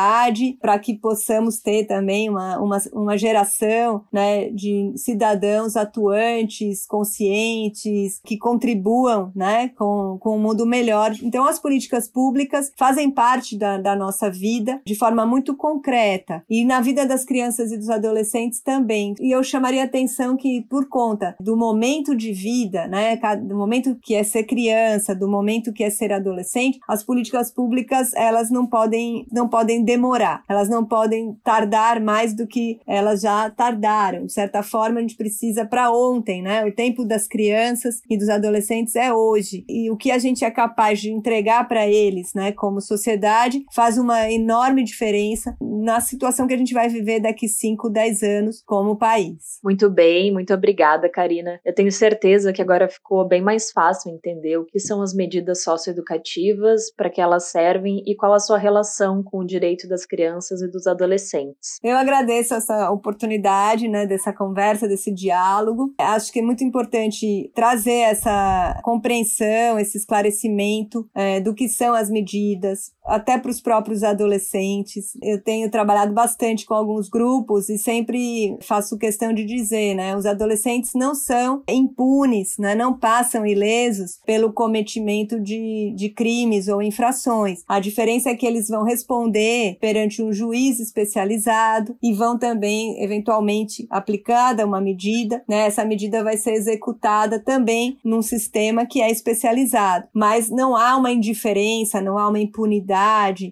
para 0.61 0.79
que 0.79 0.95
possamos 0.95 1.61
ter 1.61 1.85
também 1.85 2.29
uma, 2.29 2.59
uma, 2.59 2.79
uma 2.93 3.19
geração 3.19 4.05
né, 4.13 4.49
de 4.51 4.93
cidadãos 4.97 5.77
atuantes, 5.77 6.87
conscientes, 6.87 8.21
que 8.25 8.37
contribuam 8.37 9.33
né, 9.35 9.71
com, 9.77 10.19
com 10.21 10.37
um 10.37 10.41
mundo 10.41 10.67
melhor. 10.67 11.13
Então, 11.23 11.45
as 11.45 11.59
políticas 11.59 12.09
públicas 12.09 12.73
fazem 12.77 13.11
parte 13.11 13.57
da, 13.57 13.79
da 13.79 13.97
nossa 13.97 14.31
vida 14.31 14.81
de 14.85 14.95
forma 14.95 15.27
muito 15.27 15.57
concreta 15.57 16.43
e 16.49 16.65
na 16.65 16.81
vida 16.81 17.07
das 17.07 17.25
crianças 17.25 17.73
e 17.73 17.77
dos 17.77 17.91
adolescentes 17.91 18.61
também. 18.61 19.15
E 19.21 19.31
eu 19.31 19.43
chamaria 19.43 19.85
atenção 19.85 20.37
que, 20.37 20.63
por 20.69 20.89
conta 20.89 21.37
do 21.41 21.57
momento 21.57 22.15
de 22.15 22.33
vida, 22.33 22.87
né, 22.87 23.19
do 23.43 23.57
momento 23.57 23.97
que 24.03 24.15
é 24.15 24.23
ser 24.23 24.45
criança, 24.45 25.15
do 25.15 25.29
momento 25.29 25.73
que 25.73 25.85
é 25.85 25.91
ser 25.91 26.13
adolescente, 26.13 26.79
as 26.89 27.03
políticas 27.03 27.51
públicas 27.51 28.13
elas 28.15 28.51
não 28.51 28.67
podem, 28.67 29.27
não 29.33 29.49
podem 29.49 29.85
demorar, 29.89 30.45
elas 30.47 30.69
não 30.69 30.85
podem 30.85 31.35
tardar 31.43 31.99
mais 31.99 32.35
do 32.35 32.47
que 32.47 32.79
elas 32.87 33.23
já 33.23 33.49
tardaram. 33.49 34.27
De 34.27 34.33
certa 34.35 34.63
forma, 34.63 34.99
a 34.99 35.01
gente 35.01 35.17
precisa 35.17 35.65
para 35.65 35.91
ontem, 35.91 36.43
né? 36.43 36.63
O 36.67 36.73
tempo 36.73 37.07
das 37.07 37.27
crianças 37.27 38.03
e 38.09 38.19
dos 38.19 38.29
adolescentes 38.29 38.95
é 38.97 39.15
hoje. 39.15 39.65
E 39.67 39.91
o 39.91 39.97
que 39.97 40.11
a 40.11 40.19
gente 40.19 40.45
é 40.45 40.51
capaz 40.51 41.01
de 41.01 41.11
entregar 41.11 41.67
para 41.67 41.87
eles, 41.87 42.35
né, 42.35 42.53
como 42.53 42.83
sociedade, 42.83 43.65
faz 43.75 43.97
uma 43.97 44.31
enorme 44.31 44.85
diferença 44.85 45.57
na 45.59 46.01
situação 46.01 46.47
que 46.47 46.53
a 46.53 46.59
gente 46.59 46.75
vai 46.75 46.89
viver 46.91 47.21
daqui 47.21 47.49
5, 47.49 47.89
10 47.89 48.23
anos 48.23 48.63
como 48.67 48.99
país. 48.99 49.59
Muito 49.65 49.89
bem, 49.89 50.31
muito 50.31 50.53
obrigada, 50.53 51.09
Karina. 51.09 51.61
Eu 51.65 51.75
tenho 51.75 51.91
certeza 51.91 52.53
que 52.53 52.61
agora 52.61 52.89
ficou 52.89 53.27
bem 53.27 53.41
mais 53.41 53.71
fácil 53.71 54.13
entender 54.13 54.59
o 54.59 54.67
que 54.67 54.79
são 54.79 55.01
as 55.01 55.15
medidas 55.15 55.63
socioeducativas, 55.63 56.93
para 56.95 57.09
que 57.09 57.21
elas 57.21 57.45
servem 57.45 58.03
e 58.07 58.15
qual 58.15 58.35
a 58.35 58.39
sua 58.39 58.59
relação 58.59 59.23
com 59.23 59.39
o 59.39 59.47
direito 59.47 59.78
direito 59.79 59.89
das 59.89 60.05
crianças 60.05 60.61
e 60.61 60.69
dos 60.69 60.87
adolescentes. 60.87 61.79
Eu 61.83 61.97
agradeço 61.97 62.55
essa 62.55 62.91
oportunidade, 62.91 63.87
né, 63.87 64.07
dessa 64.07 64.33
conversa, 64.33 64.89
desse 64.89 65.13
diálogo. 65.13 65.95
Acho 65.99 66.33
que 66.33 66.41
é 66.41 66.43
muito 66.43 66.65
importante 66.65 67.51
trazer 67.55 68.01
essa 68.01 68.81
compreensão, 68.83 69.79
esse 69.79 69.97
esclarecimento 69.97 71.09
é, 71.15 71.41
do 71.41 71.55
que 71.55 71.69
são 71.69 71.95
as 71.95 72.11
medidas, 72.11 72.93
até 73.09 73.39
para 73.39 73.51
os 73.51 73.61
próprios 73.61 74.03
adolescentes. 74.03 75.17
Eu 75.23 75.43
tenho 75.43 75.71
trabalhado 75.71 76.13
bastante 76.13 76.67
com 76.67 76.75
alguns 76.75 77.09
grupos 77.09 77.69
e 77.69 77.79
sempre 77.79 78.57
faço 78.61 78.99
questão 78.99 79.33
de 79.33 79.45
dizer, 79.45 79.95
né, 79.95 80.17
os 80.17 80.27
adolescentes 80.27 80.93
não 80.95 81.15
são 81.15 81.63
impunes, 81.69 82.57
né, 82.59 82.75
não 82.75 82.97
passam 82.97 83.47
ilesos 83.47 84.21
pelo 84.27 84.53
cometimento 84.53 85.41
de, 85.41 85.93
de 85.97 86.09
crimes 86.11 86.69
ou 86.69 86.83
infrações. 86.83 87.65
A 87.67 87.81
diferença 87.81 88.31
é 88.31 88.35
que 88.35 88.47
eles 88.47 88.69
vão 88.69 88.85
responder 88.85 89.79
perante 89.81 90.23
um 90.23 90.33
juiz 90.33 90.79
especializado 90.79 91.97
e 92.03 92.13
vão 92.13 92.39
também, 92.39 93.03
eventualmente, 93.03 93.87
aplicada 93.91 94.67
uma 94.67 94.81
medida, 94.81 95.43
né? 95.49 95.67
Essa 95.67 95.85
medida 95.85 96.23
vai 96.23 96.37
ser 96.37 96.53
executada 96.53 97.39
também 97.39 97.99
num 98.05 98.23
sistema 98.23 98.87
que 98.87 99.01
é 99.01 99.11
especializado. 99.11 100.09
Mas 100.13 100.51
não 100.51 100.77
há 100.77 100.97
uma 100.97 101.11
indiferença, 101.11 102.01
não 102.01 102.19
há 102.19 102.29
uma 102.29 102.39
impunidade 102.39 102.98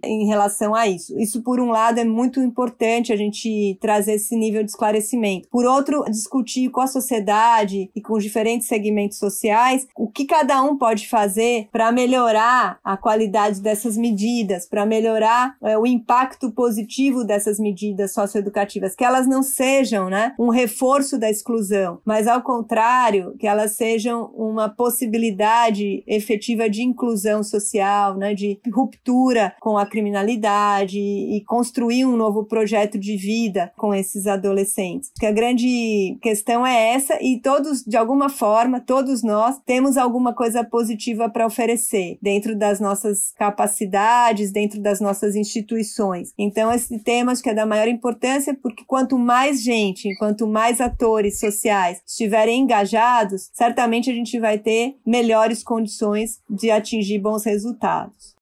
em 0.05 0.27
relação 0.27 0.75
a 0.75 0.87
isso. 0.87 1.19
Isso, 1.19 1.43
por 1.43 1.61
um 1.61 1.71
lado, 1.71 1.99
é 1.99 2.05
muito 2.05 2.41
importante 2.41 3.13
a 3.13 3.17
gente 3.17 3.77
trazer 3.81 4.15
esse 4.15 4.37
nível 4.37 4.63
de 4.63 4.71
esclarecimento. 4.71 5.49
Por 5.49 5.65
outro, 5.65 6.05
discutir 6.11 6.71
com 6.71 6.81
a 6.81 6.87
sociedade 6.87 7.91
e 7.95 8.01
com 8.01 8.15
os 8.15 8.23
diferentes 8.23 8.67
segmentos 8.67 9.19
sociais 9.19 9.87
o 9.97 10.09
que 10.09 10.25
cada 10.25 10.63
um 10.63 10.77
pode 10.77 11.09
fazer 11.09 11.69
para 11.71 11.93
melhorar 11.93 12.79
a 12.83 12.97
qualidade 12.97 13.61
dessas 13.61 13.97
medidas, 13.97 14.67
para 14.67 14.87
melhorar 14.87 15.57
é, 15.63 15.79
o 15.79 15.87
impacto 15.87 16.51
positivo 16.51 17.25
dessas 17.25 17.59
medidas 17.59 18.13
socioeducativas, 18.13 18.95
que 18.95 19.05
elas 19.05 19.27
não 19.27 19.43
sejam 19.43 20.09
né, 20.09 20.35
um 20.39 20.49
reforço 20.49 21.19
da 21.19 21.31
exclusão, 21.31 22.01
mas 22.05 22.27
ao 22.27 22.43
contrário, 22.43 23.35
que 23.39 23.47
elas 23.47 23.73
sejam 23.73 24.31
uma 24.35 24.69
possibilidade 24.69 26.03
efetiva 26.07 26.69
de 26.69 26.83
inclusão 26.83 27.43
social, 27.43 28.17
né, 28.17 28.35
de 28.35 28.59
ruptura 28.73 29.36
ruptura 29.37 29.55
com 29.61 29.77
a 29.77 29.87
criminalidade 29.87 30.99
e 30.99 31.43
construir 31.47 32.07
um 32.07 32.17
novo 32.17 32.45
projeto 32.45 32.99
de 32.99 33.17
vida 33.17 33.73
com 33.77 33.95
esses 33.95 34.27
adolescentes. 34.27 35.11
Que 35.19 35.27
a 35.27 35.33
grande 35.33 36.19
questão 36.23 36.67
é 36.67 36.95
essa 36.95 37.19
e 37.23 37.41
todos, 37.41 37.85
de 37.85 37.97
alguma 37.97 38.29
forma, 38.29 38.81
todos 38.81 39.23
nós 39.23 39.59
temos 39.65 39.97
alguma 39.97 40.35
coisa 40.35 40.65
positiva 40.65 41.29
para 41.29 41.47
oferecer 41.47 42.19
dentro 42.23 42.57
das 42.57 42.81
nossas 42.81 43.33
capacidades, 43.37 44.51
dentro 44.51 44.81
das 44.81 45.01
nossas 45.01 45.35
instituições. 45.37 46.33
Então, 46.39 46.73
esse 46.73 46.99
tema 47.01 47.33
acho 47.33 47.43
que 47.43 47.51
é 47.51 47.55
da 47.55 47.67
maior 47.67 47.89
importância 47.89 48.57
porque 48.63 48.85
quanto 48.87 49.19
mais 49.19 49.63
gente, 49.63 50.15
quanto 50.17 50.47
mais 50.47 50.81
atores 50.81 51.39
sociais 51.39 52.01
estiverem 52.07 52.63
engajados, 52.63 53.51
certamente 53.53 54.11
a 54.11 54.15
gente 54.15 54.39
vai 54.39 54.59
ter 54.59 54.97
melhores 55.05 55.63
condições 55.63 56.41
de 56.49 56.71
atingir 56.71 57.19
bons 57.19 57.45
resultados. 57.45 58.36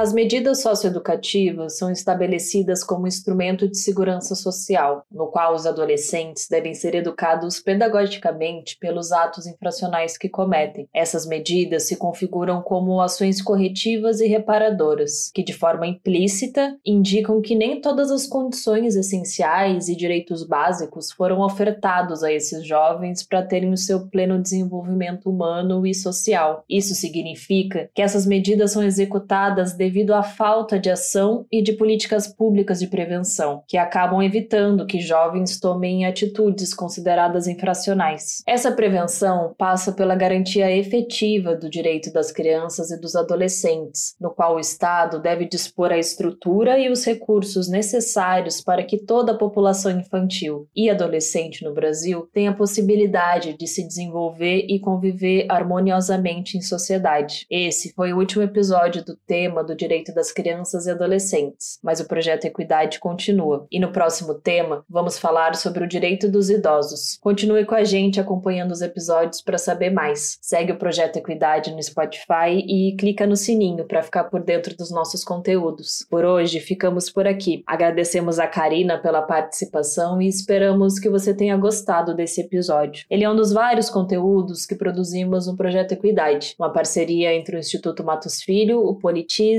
As 0.00 0.14
medidas 0.14 0.62
socioeducativas 0.62 1.76
são 1.76 1.90
estabelecidas 1.90 2.82
como 2.82 3.06
instrumento 3.06 3.68
de 3.68 3.76
segurança 3.76 4.34
social, 4.34 5.04
no 5.12 5.26
qual 5.26 5.54
os 5.54 5.66
adolescentes 5.66 6.48
devem 6.48 6.72
ser 6.72 6.94
educados 6.94 7.60
pedagogicamente 7.60 8.78
pelos 8.78 9.12
atos 9.12 9.46
infracionais 9.46 10.16
que 10.16 10.26
cometem. 10.26 10.88
Essas 10.94 11.26
medidas 11.26 11.86
se 11.86 11.96
configuram 11.96 12.62
como 12.62 12.98
ações 12.98 13.42
corretivas 13.42 14.22
e 14.22 14.26
reparadoras, 14.26 15.30
que 15.34 15.42
de 15.42 15.52
forma 15.52 15.86
implícita 15.86 16.78
indicam 16.82 17.42
que 17.42 17.54
nem 17.54 17.78
todas 17.78 18.10
as 18.10 18.26
condições 18.26 18.96
essenciais 18.96 19.86
e 19.90 19.94
direitos 19.94 20.46
básicos 20.46 21.12
foram 21.12 21.42
ofertados 21.42 22.22
a 22.22 22.32
esses 22.32 22.66
jovens 22.66 23.22
para 23.22 23.42
terem 23.42 23.70
o 23.70 23.76
seu 23.76 24.08
pleno 24.08 24.40
desenvolvimento 24.40 25.28
humano 25.28 25.86
e 25.86 25.94
social. 25.94 26.64
Isso 26.66 26.94
significa 26.94 27.90
que 27.94 28.00
essas 28.00 28.24
medidas 28.24 28.72
são 28.72 28.82
executadas 28.82 29.74
de 29.74 29.89
devido 29.90 30.14
à 30.14 30.22
falta 30.22 30.78
de 30.78 30.88
ação 30.88 31.44
e 31.50 31.60
de 31.60 31.72
políticas 31.72 32.28
públicas 32.28 32.78
de 32.78 32.86
prevenção, 32.86 33.64
que 33.66 33.76
acabam 33.76 34.22
evitando 34.22 34.86
que 34.86 35.00
jovens 35.00 35.58
tomem 35.58 36.06
atitudes 36.06 36.72
consideradas 36.72 37.48
infracionais. 37.48 38.40
Essa 38.46 38.70
prevenção 38.70 39.52
passa 39.58 39.90
pela 39.90 40.14
garantia 40.14 40.70
efetiva 40.70 41.56
do 41.56 41.68
direito 41.68 42.12
das 42.12 42.30
crianças 42.30 42.92
e 42.92 43.00
dos 43.00 43.16
adolescentes, 43.16 44.14
no 44.20 44.30
qual 44.30 44.54
o 44.54 44.60
Estado 44.60 45.20
deve 45.20 45.44
dispor 45.44 45.90
a 45.90 45.98
estrutura 45.98 46.78
e 46.78 46.88
os 46.88 47.04
recursos 47.04 47.68
necessários 47.68 48.60
para 48.60 48.84
que 48.84 48.96
toda 48.96 49.32
a 49.32 49.38
população 49.38 49.90
infantil 49.90 50.68
e 50.74 50.88
adolescente 50.88 51.64
no 51.64 51.74
Brasil 51.74 52.28
tenha 52.32 52.54
possibilidade 52.54 53.56
de 53.58 53.66
se 53.66 53.84
desenvolver 53.84 54.66
e 54.68 54.78
conviver 54.78 55.46
harmoniosamente 55.48 56.56
em 56.56 56.60
sociedade. 56.60 57.44
Esse 57.50 57.92
foi 57.92 58.12
o 58.12 58.18
último 58.18 58.44
episódio 58.44 59.04
do 59.04 59.16
tema 59.26 59.64
do 59.64 59.79
direito 59.80 60.14
das 60.14 60.30
crianças 60.30 60.86
e 60.86 60.90
adolescentes, 60.90 61.78
mas 61.82 62.00
o 62.00 62.06
projeto 62.06 62.44
Equidade 62.44 63.00
continua. 63.00 63.66
E 63.70 63.80
no 63.80 63.92
próximo 63.92 64.34
tema, 64.34 64.84
vamos 64.88 65.18
falar 65.18 65.54
sobre 65.56 65.82
o 65.82 65.88
direito 65.88 66.30
dos 66.30 66.50
idosos. 66.50 67.18
Continue 67.20 67.64
com 67.64 67.74
a 67.74 67.84
gente 67.84 68.20
acompanhando 68.20 68.72
os 68.72 68.82
episódios 68.82 69.40
para 69.40 69.56
saber 69.56 69.90
mais. 69.90 70.38
Segue 70.42 70.72
o 70.72 70.78
projeto 70.78 71.16
Equidade 71.16 71.72
no 71.72 71.82
Spotify 71.82 72.50
e 72.66 72.94
clica 72.98 73.26
no 73.26 73.36
sininho 73.36 73.86
para 73.86 74.02
ficar 74.02 74.24
por 74.24 74.42
dentro 74.42 74.76
dos 74.76 74.90
nossos 74.90 75.24
conteúdos. 75.24 76.06
Por 76.10 76.24
hoje, 76.24 76.60
ficamos 76.60 77.08
por 77.10 77.26
aqui. 77.26 77.62
Agradecemos 77.66 78.38
a 78.38 78.46
Karina 78.46 78.98
pela 78.98 79.22
participação 79.22 80.20
e 80.20 80.28
esperamos 80.28 80.98
que 80.98 81.08
você 81.08 81.32
tenha 81.32 81.56
gostado 81.56 82.14
desse 82.14 82.42
episódio. 82.42 83.06
Ele 83.08 83.24
é 83.24 83.30
um 83.30 83.36
dos 83.36 83.52
vários 83.52 83.88
conteúdos 83.88 84.66
que 84.66 84.74
produzimos 84.74 85.46
no 85.46 85.56
projeto 85.56 85.92
Equidade, 85.92 86.54
uma 86.58 86.72
parceria 86.72 87.34
entre 87.34 87.56
o 87.56 87.58
Instituto 87.58 88.04
Matos 88.04 88.42
Filho, 88.42 88.80
o 88.80 88.94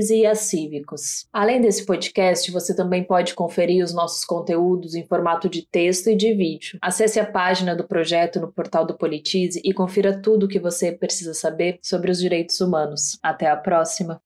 Politize 0.02 0.14
e 0.14 0.26
a 0.26 0.34
Cívicos. 0.34 1.26
Além 1.32 1.60
desse 1.60 1.86
podcast, 1.86 2.50
você 2.50 2.74
também 2.74 3.04
pode 3.04 3.34
conferir 3.34 3.84
os 3.84 3.94
nossos 3.94 4.24
conteúdos 4.24 4.94
em 4.94 5.06
formato 5.06 5.48
de 5.48 5.62
texto 5.62 6.10
e 6.10 6.16
de 6.16 6.34
vídeo. 6.34 6.78
Acesse 6.82 7.20
a 7.20 7.26
página 7.26 7.76
do 7.76 7.84
projeto 7.84 8.40
no 8.40 8.50
portal 8.50 8.84
do 8.84 8.96
Politize 8.96 9.60
e 9.64 9.72
confira 9.72 10.20
tudo 10.20 10.46
o 10.46 10.48
que 10.48 10.58
você 10.58 10.92
precisa 10.92 11.34
saber 11.34 11.78
sobre 11.82 12.10
os 12.10 12.18
direitos 12.18 12.60
humanos. 12.60 13.18
Até 13.22 13.48
a 13.48 13.56
próxima! 13.56 14.20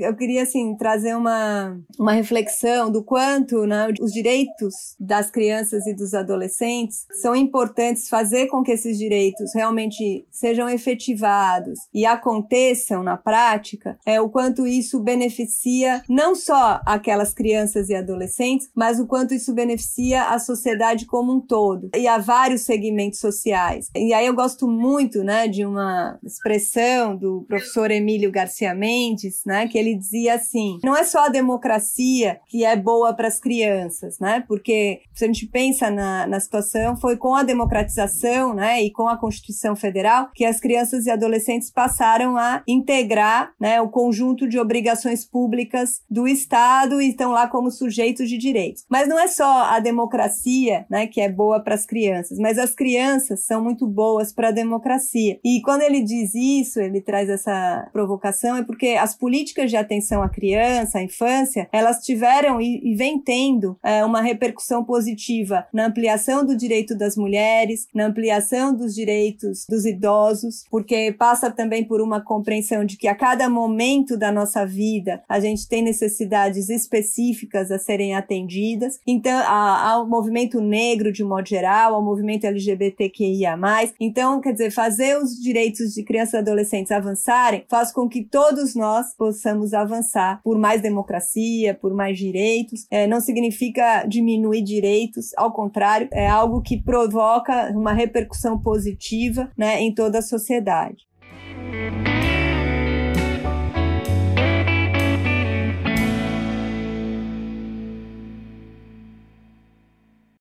Eu 0.00 0.14
queria, 0.14 0.42
assim, 0.42 0.76
trazer 0.76 1.14
uma, 1.16 1.78
uma 1.98 2.12
reflexão 2.12 2.90
do 2.90 3.02
quanto 3.02 3.66
né, 3.66 3.88
os 4.00 4.12
direitos 4.12 4.96
das 4.98 5.30
crianças 5.30 5.86
e 5.86 5.94
dos 5.94 6.14
adolescentes 6.14 7.06
são 7.20 7.34
importantes, 7.34 8.08
fazer 8.08 8.46
com 8.46 8.62
que 8.62 8.72
esses 8.72 8.98
direitos 8.98 9.54
realmente 9.54 10.26
sejam 10.30 10.68
efetivados 10.68 11.78
e 11.92 12.06
aconteçam 12.06 13.02
na 13.02 13.16
prática, 13.16 13.98
é 14.06 14.20
o 14.20 14.28
quanto 14.28 14.66
isso 14.66 15.00
beneficia 15.00 16.02
não 16.08 16.34
só 16.34 16.80
aquelas 16.86 17.32
crianças 17.32 17.88
e 17.88 17.94
adolescentes, 17.94 18.68
mas 18.74 18.98
o 18.98 19.06
quanto 19.06 19.34
isso 19.34 19.54
beneficia 19.54 20.24
a 20.24 20.38
sociedade 20.38 21.06
como 21.06 21.32
um 21.34 21.40
todo 21.40 21.90
e 21.96 22.06
a 22.06 22.18
vários 22.18 22.62
segmentos 22.62 23.20
sociais. 23.20 23.88
E 23.94 24.12
aí 24.12 24.26
eu 24.26 24.34
gosto 24.34 24.68
muito, 24.68 25.22
né, 25.22 25.48
de 25.48 25.64
uma 25.64 26.18
expressão 26.24 27.16
do 27.16 27.44
professor 27.48 27.90
Emílio 27.90 28.30
Garcia 28.30 28.74
Mendes, 28.74 29.42
né, 29.44 29.66
que 29.68 29.78
ele 29.78 29.89
ele 29.90 29.98
dizia 29.98 30.34
assim: 30.34 30.78
não 30.82 30.96
é 30.96 31.04
só 31.04 31.26
a 31.26 31.28
democracia 31.28 32.40
que 32.48 32.64
é 32.64 32.76
boa 32.76 33.12
para 33.14 33.28
as 33.28 33.38
crianças, 33.38 34.18
né? 34.18 34.44
Porque 34.46 35.02
se 35.14 35.24
a 35.24 35.26
gente 35.26 35.46
pensa 35.46 35.90
na, 35.90 36.26
na 36.26 36.40
situação, 36.40 36.96
foi 36.96 37.16
com 37.16 37.34
a 37.34 37.42
democratização, 37.42 38.54
né, 38.54 38.82
e 38.82 38.90
com 38.90 39.08
a 39.08 39.16
Constituição 39.16 39.76
Federal 39.76 40.30
que 40.34 40.44
as 40.44 40.60
crianças 40.60 41.06
e 41.06 41.10
adolescentes 41.10 41.70
passaram 41.70 42.36
a 42.36 42.62
integrar, 42.66 43.52
né, 43.60 43.80
o 43.80 43.88
conjunto 43.88 44.48
de 44.48 44.58
obrigações 44.58 45.24
públicas 45.24 46.02
do 46.10 46.26
Estado 46.26 47.00
e 47.00 47.10
estão 47.10 47.32
lá 47.32 47.46
como 47.46 47.70
sujeitos 47.70 48.28
de 48.28 48.38
direitos. 48.38 48.84
Mas 48.88 49.08
não 49.08 49.18
é 49.18 49.28
só 49.28 49.64
a 49.64 49.80
democracia, 49.80 50.86
né, 50.88 51.06
que 51.06 51.20
é 51.20 51.28
boa 51.30 51.60
para 51.60 51.74
as 51.74 51.84
crianças, 51.84 52.38
mas 52.38 52.58
as 52.58 52.74
crianças 52.74 53.44
são 53.44 53.62
muito 53.62 53.86
boas 53.86 54.32
para 54.32 54.48
a 54.48 54.52
democracia. 54.52 55.38
E 55.44 55.60
quando 55.62 55.82
ele 55.82 56.02
diz 56.02 56.34
isso, 56.34 56.80
ele 56.80 57.00
traz 57.00 57.28
essa 57.28 57.88
provocação 57.92 58.56
é 58.56 58.62
porque 58.62 58.88
as 58.88 59.14
políticas 59.14 59.70
de 59.70 59.76
atenção 59.80 60.22
à 60.22 60.28
criança, 60.28 60.98
à 60.98 61.02
infância, 61.02 61.68
elas 61.72 61.98
tiveram 62.04 62.60
e, 62.60 62.94
e 62.94 62.96
tendo 63.24 63.78
é, 63.82 64.04
uma 64.04 64.20
repercussão 64.20 64.84
positiva 64.84 65.66
na 65.72 65.86
ampliação 65.86 66.44
do 66.44 66.56
direito 66.56 66.94
das 66.96 67.16
mulheres, 67.16 67.86
na 67.94 68.06
ampliação 68.06 68.74
dos 68.74 68.94
direitos 68.94 69.66
dos 69.68 69.84
idosos, 69.84 70.64
porque 70.70 71.12
passa 71.18 71.50
também 71.50 71.84
por 71.84 72.00
uma 72.00 72.20
compreensão 72.20 72.84
de 72.84 72.96
que 72.96 73.08
a 73.08 73.14
cada 73.14 73.48
momento 73.48 74.16
da 74.16 74.30
nossa 74.30 74.64
vida 74.64 75.22
a 75.28 75.40
gente 75.40 75.68
tem 75.68 75.82
necessidades 75.82 76.68
específicas 76.68 77.70
a 77.70 77.78
serem 77.78 78.14
atendidas. 78.14 78.98
Então, 79.06 79.40
ao 79.48 80.06
movimento 80.06 80.60
negro 80.60 81.12
de 81.12 81.24
modo 81.24 81.48
geral, 81.48 81.94
ao 81.94 82.02
movimento 82.02 82.44
LGBTQIA+. 82.44 83.58
Então, 83.98 84.40
quer 84.40 84.52
dizer, 84.52 84.70
fazer 84.70 85.16
os 85.18 85.40
direitos 85.40 85.92
de 85.94 86.02
crianças 86.02 86.34
e 86.34 86.38
adolescentes 86.38 86.92
avançarem 86.92 87.64
faz 87.68 87.92
com 87.92 88.08
que 88.08 88.22
todos 88.22 88.74
nós 88.74 89.14
possamos 89.16 89.69
avançar 89.74 90.40
por 90.42 90.58
mais 90.58 90.80
democracia, 90.80 91.74
por 91.74 91.94
mais 91.94 92.18
direitos. 92.18 92.86
É, 92.90 93.06
não 93.06 93.20
significa 93.20 94.04
diminuir 94.04 94.62
direitos, 94.62 95.32
ao 95.36 95.52
contrário, 95.52 96.08
é 96.12 96.28
algo 96.28 96.62
que 96.62 96.80
provoca 96.80 97.70
uma 97.74 97.92
repercussão 97.92 98.58
positiva 98.58 99.50
né, 99.56 99.80
em 99.80 99.94
toda 99.94 100.18
a 100.18 100.22
sociedade. 100.22 101.08